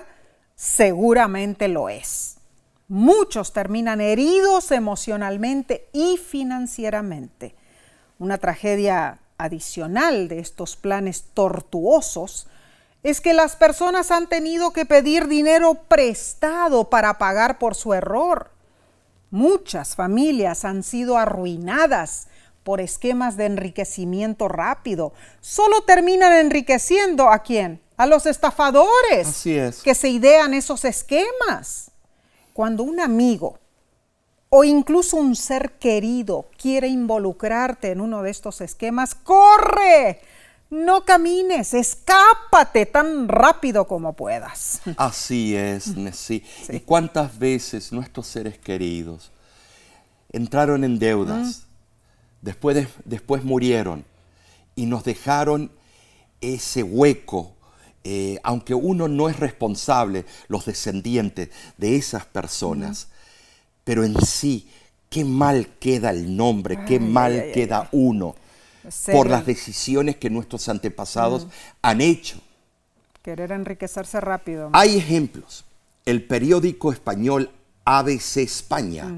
[0.54, 2.36] seguramente lo es.
[2.86, 7.56] Muchos terminan heridos emocionalmente y financieramente.
[8.20, 12.46] Una tragedia adicional de estos planes tortuosos
[13.02, 18.52] es que las personas han tenido que pedir dinero prestado para pagar por su error.
[19.30, 22.28] Muchas familias han sido arruinadas
[22.62, 25.12] por esquemas de enriquecimiento rápido.
[25.40, 27.80] Solo terminan enriqueciendo a quién?
[27.96, 29.82] A los estafadores Así es.
[29.82, 31.90] que se idean esos esquemas.
[32.52, 33.58] Cuando un amigo
[34.50, 40.20] o incluso un ser querido quiere involucrarte en uno de estos esquemas, corre,
[40.70, 44.80] no camines, escápate tan rápido como puedas.
[44.96, 46.44] Así es, sí.
[46.68, 49.30] ¿Y cuántas veces nuestros seres queridos
[50.30, 51.64] entraron en deudas,
[52.42, 54.04] después, después murieron
[54.76, 55.70] y nos dejaron
[56.40, 57.52] ese hueco?
[58.04, 63.08] Eh, aunque uno no es responsable, los descendientes de esas personas,
[63.84, 64.68] pero en sí,
[65.10, 68.36] qué mal queda el nombre, qué mal queda uno
[69.12, 71.46] por las decisiones que nuestros antepasados
[71.82, 72.38] han hecho.
[73.22, 74.70] Querer enriquecerse rápido.
[74.72, 75.64] Hay ejemplos.
[76.04, 77.50] El periódico español
[77.84, 79.10] ABC España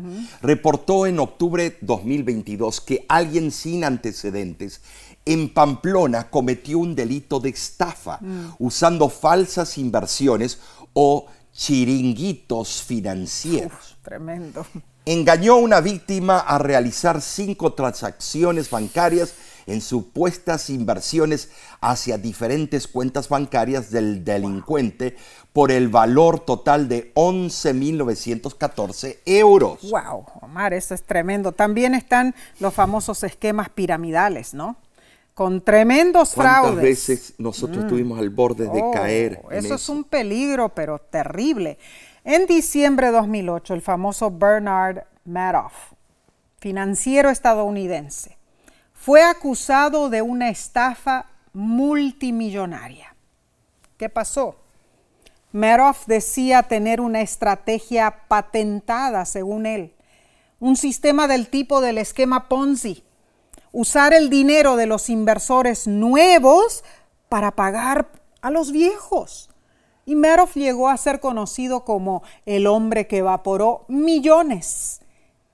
[0.43, 4.81] reportó en octubre 2022 que alguien sin antecedentes
[5.25, 8.55] en Pamplona cometió un delito de estafa mm.
[8.59, 10.61] usando falsas inversiones
[10.93, 13.97] o chiringuitos financieros.
[14.03, 14.64] Tremendo.
[15.05, 19.35] Engañó a una víctima a realizar cinco transacciones bancarias
[19.73, 21.51] en supuestas inversiones
[21.81, 25.16] hacia diferentes cuentas bancarias del delincuente
[25.53, 29.81] por el valor total de 11.914 euros.
[29.91, 31.53] Wow, Omar, eso es tremendo.
[31.53, 34.77] También están los famosos esquemas piramidales, ¿no?
[35.35, 36.83] Con tremendos ¿Cuántas fraudes.
[36.83, 39.41] veces nosotros estuvimos al borde de Oh, caer?
[39.51, 41.79] en Eso es un peligro, pero terrible.
[42.25, 45.73] En diciembre de 2008, el famoso Bernard Madoff,
[46.59, 48.37] financiero estadounidense,
[49.01, 51.25] fue acusado de una estafa
[51.55, 53.17] multimillonaria.
[53.97, 54.57] ¿Qué pasó?
[55.53, 59.95] Madoff decía tener una estrategia patentada, según él,
[60.59, 63.03] un sistema del tipo del esquema Ponzi,
[63.73, 66.85] usar el dinero de los inversores nuevos
[67.31, 69.49] para pagar a los viejos.
[70.05, 75.00] Y Madoff llegó a ser conocido como el hombre que evaporó millones.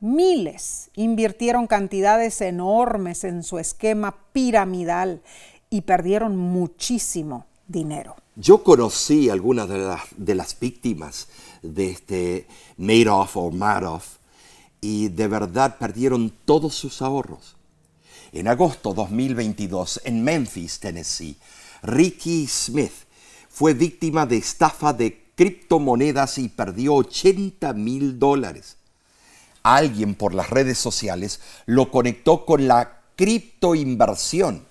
[0.07, 5.21] Miles invirtieron cantidades enormes en su esquema piramidal
[5.69, 8.15] y perdieron muchísimo dinero.
[8.37, 11.27] Yo conocí algunas de las, víctimas
[11.61, 12.47] de este
[12.77, 14.19] Madoff o Madoff
[14.81, 17.57] y de verdad perdieron todos sus ahorros.
[18.31, 21.37] En agosto 2022, en Memphis, Tennessee,
[21.83, 22.95] Ricky Smith
[23.49, 28.77] fue víctima de estafa de criptomonedas y perdió 80 mil dólares.
[29.69, 34.65] Alguien por las redes sociales lo conectó con la criptoinversión.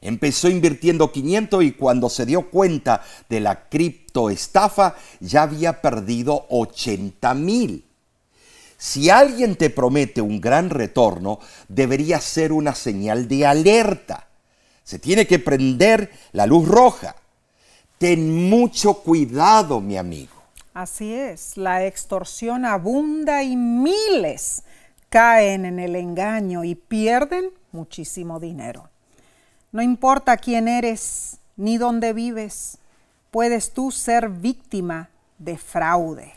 [0.00, 7.34] Empezó invirtiendo 500 y cuando se dio cuenta de la criptoestafa ya había perdido 80
[7.34, 7.84] mil.
[8.78, 14.28] Si alguien te promete un gran retorno, debería ser una señal de alerta.
[14.84, 17.14] Se tiene que prender la luz roja.
[17.98, 20.33] Ten mucho cuidado, mi amigo.
[20.74, 24.64] Así es, la extorsión abunda y miles
[25.08, 28.88] caen en el engaño y pierden muchísimo dinero.
[29.70, 32.78] No importa quién eres ni dónde vives,
[33.30, 36.34] puedes tú ser víctima de fraude.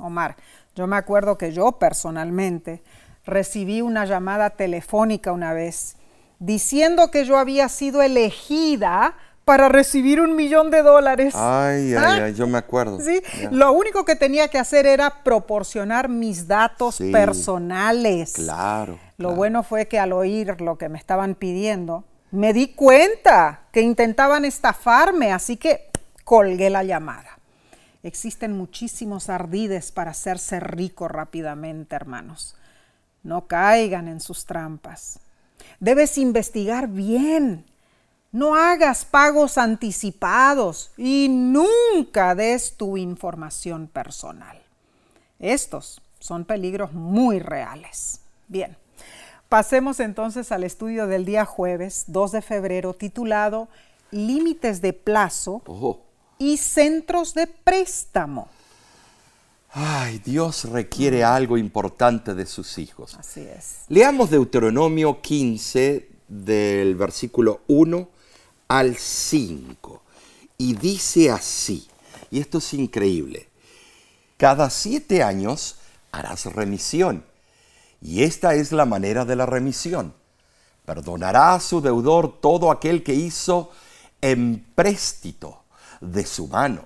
[0.00, 0.34] Omar,
[0.74, 2.82] yo me acuerdo que yo personalmente
[3.24, 5.94] recibí una llamada telefónica una vez
[6.40, 9.14] diciendo que yo había sido elegida
[9.48, 11.34] para recibir un millón de dólares.
[11.34, 12.24] Ay, ay, ¿Ah?
[12.26, 13.00] ay, yo me acuerdo.
[13.00, 18.34] Sí, lo único que tenía que hacer era proporcionar mis datos Sí, personales.
[18.34, 18.98] Claro.
[19.16, 19.36] Lo claro.
[19.36, 24.44] bueno fue que al oír lo que me estaban pidiendo, me di cuenta que intentaban
[24.44, 25.88] estafarme, así que
[26.24, 27.38] colgué la llamada.
[28.02, 32.54] Existen muchísimos ardides para hacerse rico rápidamente, hermanos.
[33.22, 35.20] No caigan en sus trampas.
[35.80, 37.64] Debes investigar bien.
[38.30, 44.60] No hagas pagos anticipados y nunca des tu información personal.
[45.38, 48.20] Estos son peligros muy reales.
[48.46, 48.76] Bien,
[49.48, 53.68] pasemos entonces al estudio del día jueves 2 de febrero titulado
[54.10, 55.62] Límites de plazo
[56.38, 58.48] y centros de préstamo.
[59.70, 63.14] Ay, Dios requiere algo importante de sus hijos.
[63.18, 63.80] Así es.
[63.88, 68.17] Leamos Deuteronomio 15 del versículo 1
[68.68, 70.02] al 5.
[70.58, 71.88] Y dice así,
[72.30, 73.48] y esto es increíble,
[74.36, 75.76] cada siete años
[76.12, 77.24] harás remisión.
[78.00, 80.14] Y esta es la manera de la remisión.
[80.84, 83.70] Perdonará a su deudor todo aquel que hizo
[84.20, 85.62] empréstito
[86.00, 86.84] de su mano,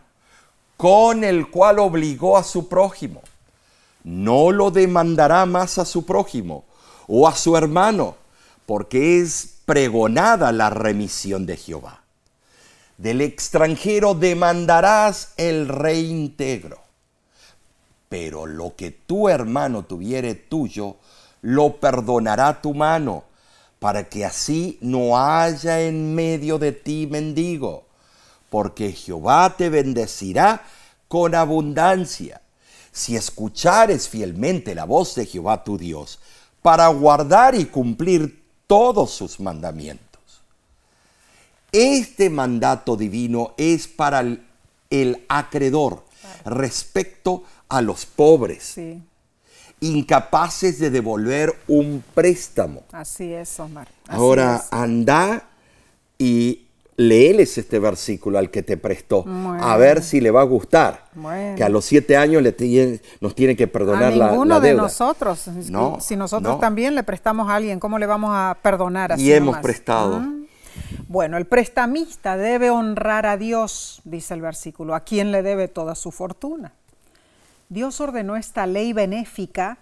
[0.77, 3.23] con el cual obligó a su prójimo
[4.05, 6.65] no lo demandará más a su prójimo
[7.07, 8.17] o a su hermano,
[8.67, 12.03] porque es pregonada la remisión de Jehová.
[12.99, 16.83] Del extranjero demandarás el reintegro,
[18.11, 20.97] pero lo que tu hermano tuviere tuyo,
[21.41, 23.25] lo perdonará tu mano,
[23.79, 27.87] para que así no haya en medio de ti mendigo,
[28.51, 30.65] porque Jehová te bendecirá
[31.09, 32.43] con abundancia
[32.93, 36.19] si escuchares fielmente la voz de Jehová tu Dios,
[36.61, 40.09] para guardar y cumplir todos sus mandamientos.
[41.73, 44.43] Este mandato divino es para el,
[44.91, 46.05] el acreedor
[46.45, 49.03] respecto a los pobres, Sí,
[49.81, 52.83] incapaces de devolver un préstamo.
[52.93, 53.89] así es, Omar.
[54.07, 54.69] Así Ahora es.
[54.73, 55.49] anda
[56.19, 56.67] y
[57.09, 59.63] léeles este versículo al que te prestó, Bueno.
[59.63, 61.07] a ver si le va a gustar.
[61.15, 61.57] Bueno.
[61.57, 64.61] Que a los siete años le tiene- nos tiene que a perdonar la, ninguno la
[64.61, 64.83] de deuda.
[64.83, 65.47] nosotros.
[65.49, 66.59] Es que No, si nosotros no.
[66.61, 69.63] también le prestamos a alguien, ¿cómo le vamos a perdonar así Y hemos nomás?
[69.63, 70.21] prestado.
[70.21, 70.43] Mm.
[71.09, 75.95] Bueno, el prestamista debe honrar a Dios, dice el versículo, a quien le debe toda
[75.95, 76.73] su fortuna.
[77.69, 79.79] Dios ordenó esta ley benéfica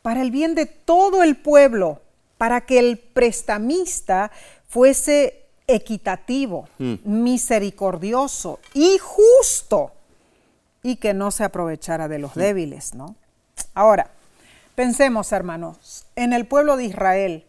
[0.00, 2.00] para el bien de todo el pueblo,
[2.38, 4.30] para que el prestamista
[4.66, 6.94] fuese equitativo, mm.
[7.04, 9.92] misericordioso y justo,
[10.82, 13.14] y que no se aprovechara de los débiles, ¿no?
[13.74, 14.10] Ahora,
[14.74, 17.44] pensemos, hermanos, en el pueblo de Israel,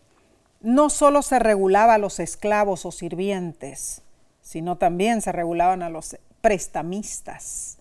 [0.62, 4.02] no solo se regulaba a los esclavos o sirvientes,
[4.42, 7.78] sino también se regulaban a los prestamistas.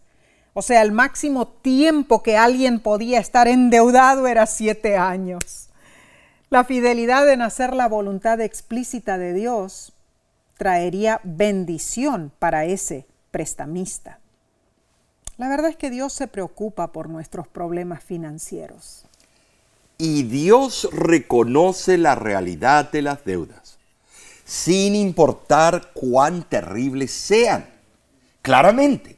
[0.55, 5.69] O sea, el máximo tiempo que alguien podía estar endeudado era siete años.
[6.51, 9.93] La fidelidad en hacer la voluntad explícita de Dios
[10.57, 14.21] traería bendición para ese prestamista.
[15.39, 19.07] La verdad es que Dios se preocupa por nuestros problemas financieros.
[19.99, 23.79] Y Dios reconoce la realidad de las deudas,
[24.45, 27.67] sin importar cuán terribles sean.
[28.43, 29.17] Claramente,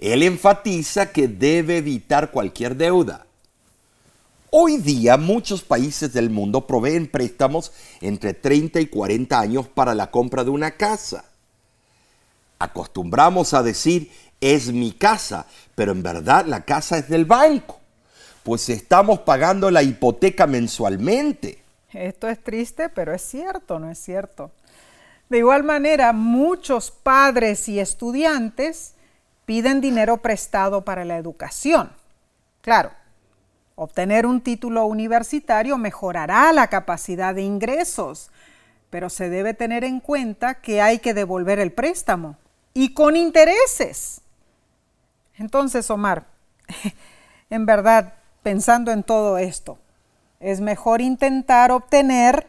[0.00, 3.26] Él enfatiza que debe evitar cualquier deuda.
[4.56, 10.12] Hoy día muchos países del mundo proveen préstamos entre 30 y 40 años para la
[10.12, 11.24] compra de una casa.
[12.60, 17.80] Acostumbramos a decir, es mi casa, pero en verdad la casa es del banco
[18.44, 21.62] pues estamos pagando la hipoteca mensualmente.
[21.92, 24.50] Esto es triste, pero es cierto, ¿no es cierto?
[25.30, 28.92] De igual manera, muchos padres y estudiantes
[29.46, 31.90] piden dinero prestado para la educación.
[32.60, 32.90] Claro,
[33.76, 38.30] obtener un título universitario mejorará la capacidad de ingresos,
[38.90, 42.36] pero se debe tener en cuenta que hay que devolver el préstamo
[42.72, 44.20] y con intereses.
[45.36, 46.26] Entonces, Omar,
[47.50, 49.78] en verdad, pensando en todo esto.
[50.38, 52.46] Es mejor intentar obtener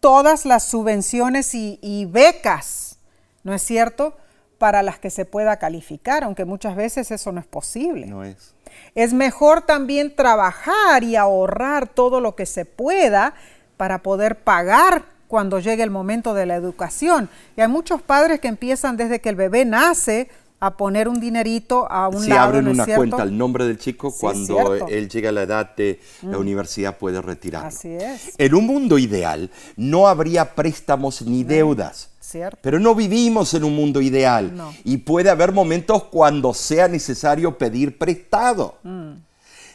[0.00, 2.98] todas las subvenciones y, becas,
[3.44, 4.16] ¿no es cierto?,
[4.58, 8.06] para las que se pueda calificar, aunque muchas veces eso no es posible.
[8.06, 8.54] No es.
[8.94, 13.34] Es mejor también trabajar y ahorrar todo lo que se pueda
[13.76, 17.28] para poder pagar cuando llegue el momento de la educación.
[17.56, 20.28] Y hay muchos padres que empiezan desde que el bebé nace
[20.60, 24.74] a poner un dinerito a un si abren una cuenta al nombre del chico, cuando
[24.88, 26.40] él llega a la edad de la mm.
[26.40, 27.68] universidad puede retirarlo.
[27.68, 28.34] Así es.
[28.38, 32.10] En un mundo ideal no habría préstamos ni deudas.
[32.28, 32.58] Cierto.
[32.60, 34.52] Pero no vivimos en un mundo ideal
[34.84, 38.76] y puede haber momentos cuando sea necesario pedir prestado.
[38.82, 39.12] Mm.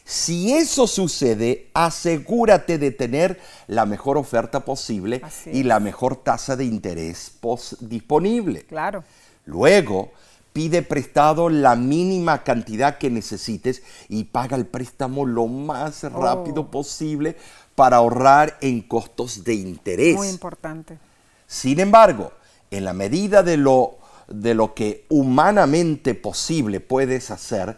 [0.06, 6.66] Si eso sucede, asegúrate de tener la mejor oferta posible y la mejor tasa de
[6.66, 7.40] interés
[7.80, 8.68] disponible.
[8.68, 9.04] Claro.
[9.46, 10.12] Luego,
[10.52, 16.70] pide prestado la mínima cantidad que necesites y paga el préstamo lo más rápido oh.
[16.70, 17.36] posible
[17.74, 20.16] para ahorrar en costos de interés.
[20.16, 21.00] Muy importante.
[21.48, 22.32] Sin embargo,
[22.78, 23.98] en la medida de lo,
[24.28, 27.78] de lo que humanamente posible puedes hacer,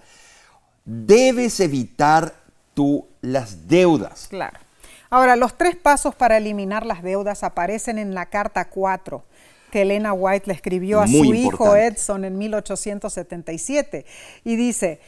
[0.85, 2.33] debes evitar
[2.73, 4.27] tú las deudas.
[4.29, 4.59] Claro.
[5.09, 9.23] Ahora, los tres pasos para eliminar las deudas aparecen en la carta 4
[9.71, 14.05] que Elena White le escribió a su hijo Edson en 1877.
[14.45, 15.01] Y dice,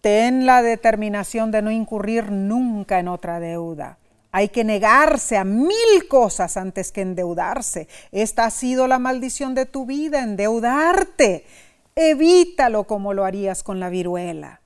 [0.00, 3.98] ten la determinación de no incurrir nunca en otra deuda.
[4.30, 7.88] Hay que negarse a mil cosas antes que endeudarse.
[8.12, 11.46] Esta ha sido la maldición de tu vida, endeudarte.
[11.94, 14.60] Evítalo como lo harías con la viruela.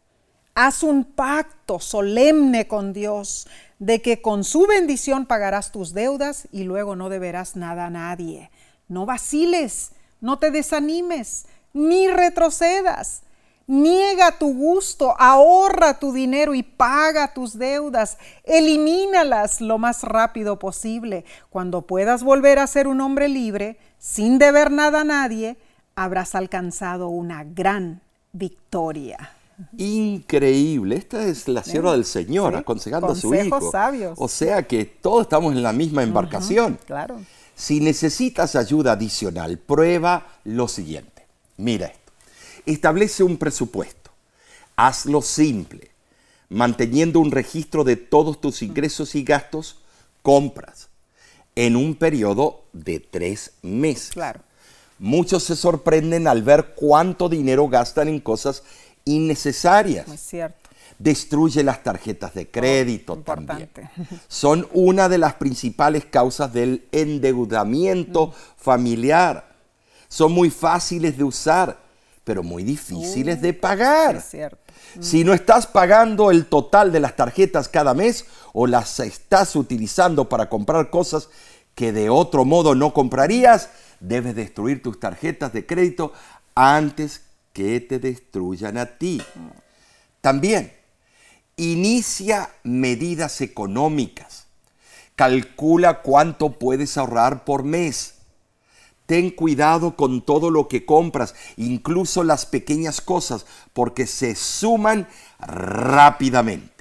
[0.55, 3.49] Haz un pacto solemne con Dios
[3.79, 8.51] de que con su bendición pagarás tus deudas y luego no deberás nada a nadie.
[8.89, 13.23] No vaciles, no te desanimes, ni retrocedas.
[13.67, 18.19] Niega tu gusto, ahorra tu dinero y paga tus deudas.
[18.45, 21.25] Elimínalas lo más rápido posible.
[21.51, 25.57] Cuando puedas volver a ser un hombre libre, sin deber nada a nadie,
[25.95, 28.01] habrás alcanzado una gran
[28.33, 29.33] victoria.
[29.77, 33.71] Increíble, esta es la sierva del Señor aconsejando a su hijo.
[33.71, 34.15] Sabios.
[34.19, 36.79] O sea que todos estamos en la misma embarcación.
[36.87, 37.21] claro.
[37.55, 41.27] Si necesitas ayuda adicional, prueba lo siguiente.
[41.59, 42.02] Mira esto.
[42.67, 44.11] Establece un presupuesto.
[44.77, 45.91] Hazlo simple,
[46.49, 49.83] manteniendo un registro de todos tus ingresos y gastos,
[50.23, 50.89] compras,
[51.55, 54.11] en un periodo de tres meses.
[54.11, 54.41] Claro.
[54.99, 58.63] Muchos se sorprenden al ver cuánto dinero gastan en cosas
[59.05, 60.09] innecesarias.
[60.09, 60.63] Es cierto
[61.03, 63.69] destruye las tarjetas de crédito también.
[64.29, 68.33] Son una de las principales causas del endeudamiento mm.
[68.57, 69.53] familiar.
[70.09, 71.81] Son muy fáciles de usar,
[72.25, 74.17] pero muy difíciles de pagar.
[74.17, 74.59] Es cierto.
[75.01, 80.29] Si no estás pagando el total de las tarjetas cada mes o las estás utilizando
[80.29, 81.29] para comprar cosas
[81.75, 83.71] que de otro modo no comprarías,
[84.01, 86.13] debes destruir tus tarjetas de crédito
[86.55, 89.23] antes que te destruyan a ti.
[90.21, 90.73] También,
[91.57, 94.47] inicia medidas económicas.
[95.17, 98.12] Calcula cuánto puedes ahorrar por mes.
[99.07, 106.73] Ten cuidado con todo lo que compras, incluso las pequeñas cosas, porque se suman rápidamente.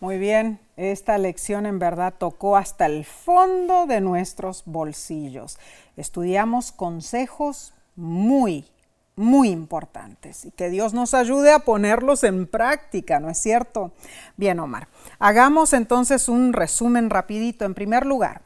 [0.00, 5.58] Muy bien, esta lección en verdad tocó hasta el fondo de nuestros bolsillos.
[5.96, 8.64] Estudiamos consejos muy,
[9.14, 13.92] muy importantes y que Dios nos ayude a ponerlos en práctica, ¿no es cierto?
[14.38, 17.66] Bien, Omar, hagamos entonces un resumen rapidito.
[17.66, 18.40] En primer lugar,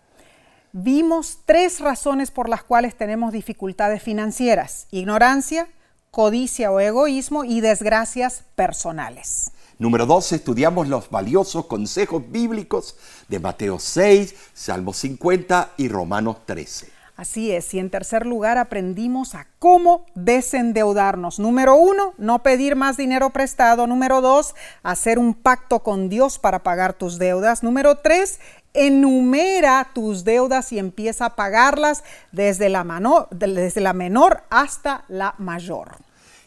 [0.74, 4.88] vimos tres razones por las cuales tenemos dificultades financieras.
[4.90, 5.68] Ignorancia,
[6.10, 9.52] codicia o egoísmo y desgracias personales.
[9.78, 12.96] Número dos, estudiamos los valiosos consejos bíblicos
[13.28, 16.93] de Mateo 6, Salmo 50 y Romanos 13.
[17.16, 21.38] Así es, y en tercer lugar aprendimos a cómo desendeudarnos.
[21.38, 23.86] Número uno, no pedir más dinero prestado.
[23.86, 27.62] Número dos, hacer un pacto con Dios para pagar tus deudas.
[27.62, 28.40] Número tres,
[28.72, 32.02] enumera tus deudas y empieza a pagarlas
[32.32, 35.98] desde la, desde la menor hasta la mayor.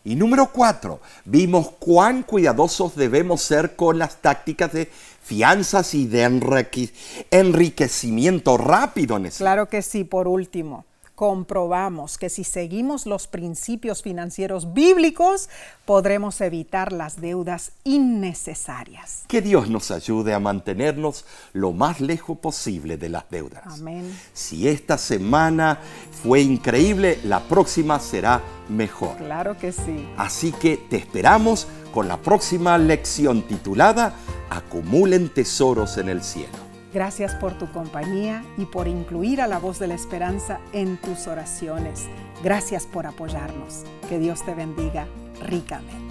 [0.03, 4.89] Y número cuatro, vimos cuán cuidadosos debemos ser con las tácticas de
[5.27, 6.23] fianzas y de
[7.31, 9.17] enriquecimiento rápido.
[9.17, 10.86] En Claro que sí, por último
[11.17, 15.49] comprobamos que si seguimos los principios financieros bíblicos,
[15.83, 19.23] podremos evitar las deudas innecesarias.
[19.27, 23.63] Que Dios nos ayude a mantenernos lo más lejos posible de las deudas.
[23.65, 24.15] Amén.
[24.31, 25.79] Si esta semana
[26.21, 29.17] fue increíble, la próxima será mejor.
[29.17, 30.07] Claro que sí.
[30.17, 31.65] Así que te esperamos
[31.95, 34.13] con la próxima lección titulada
[34.51, 36.66] Acumulen tesoros en el cielo.
[36.97, 41.27] Gracias por tu compañía y por incluir a la voz de la esperanza en tus
[41.27, 42.07] oraciones.
[42.43, 43.83] Gracias por apoyarnos.
[44.09, 45.05] Que Dios te bendiga
[45.39, 46.06] ricamente.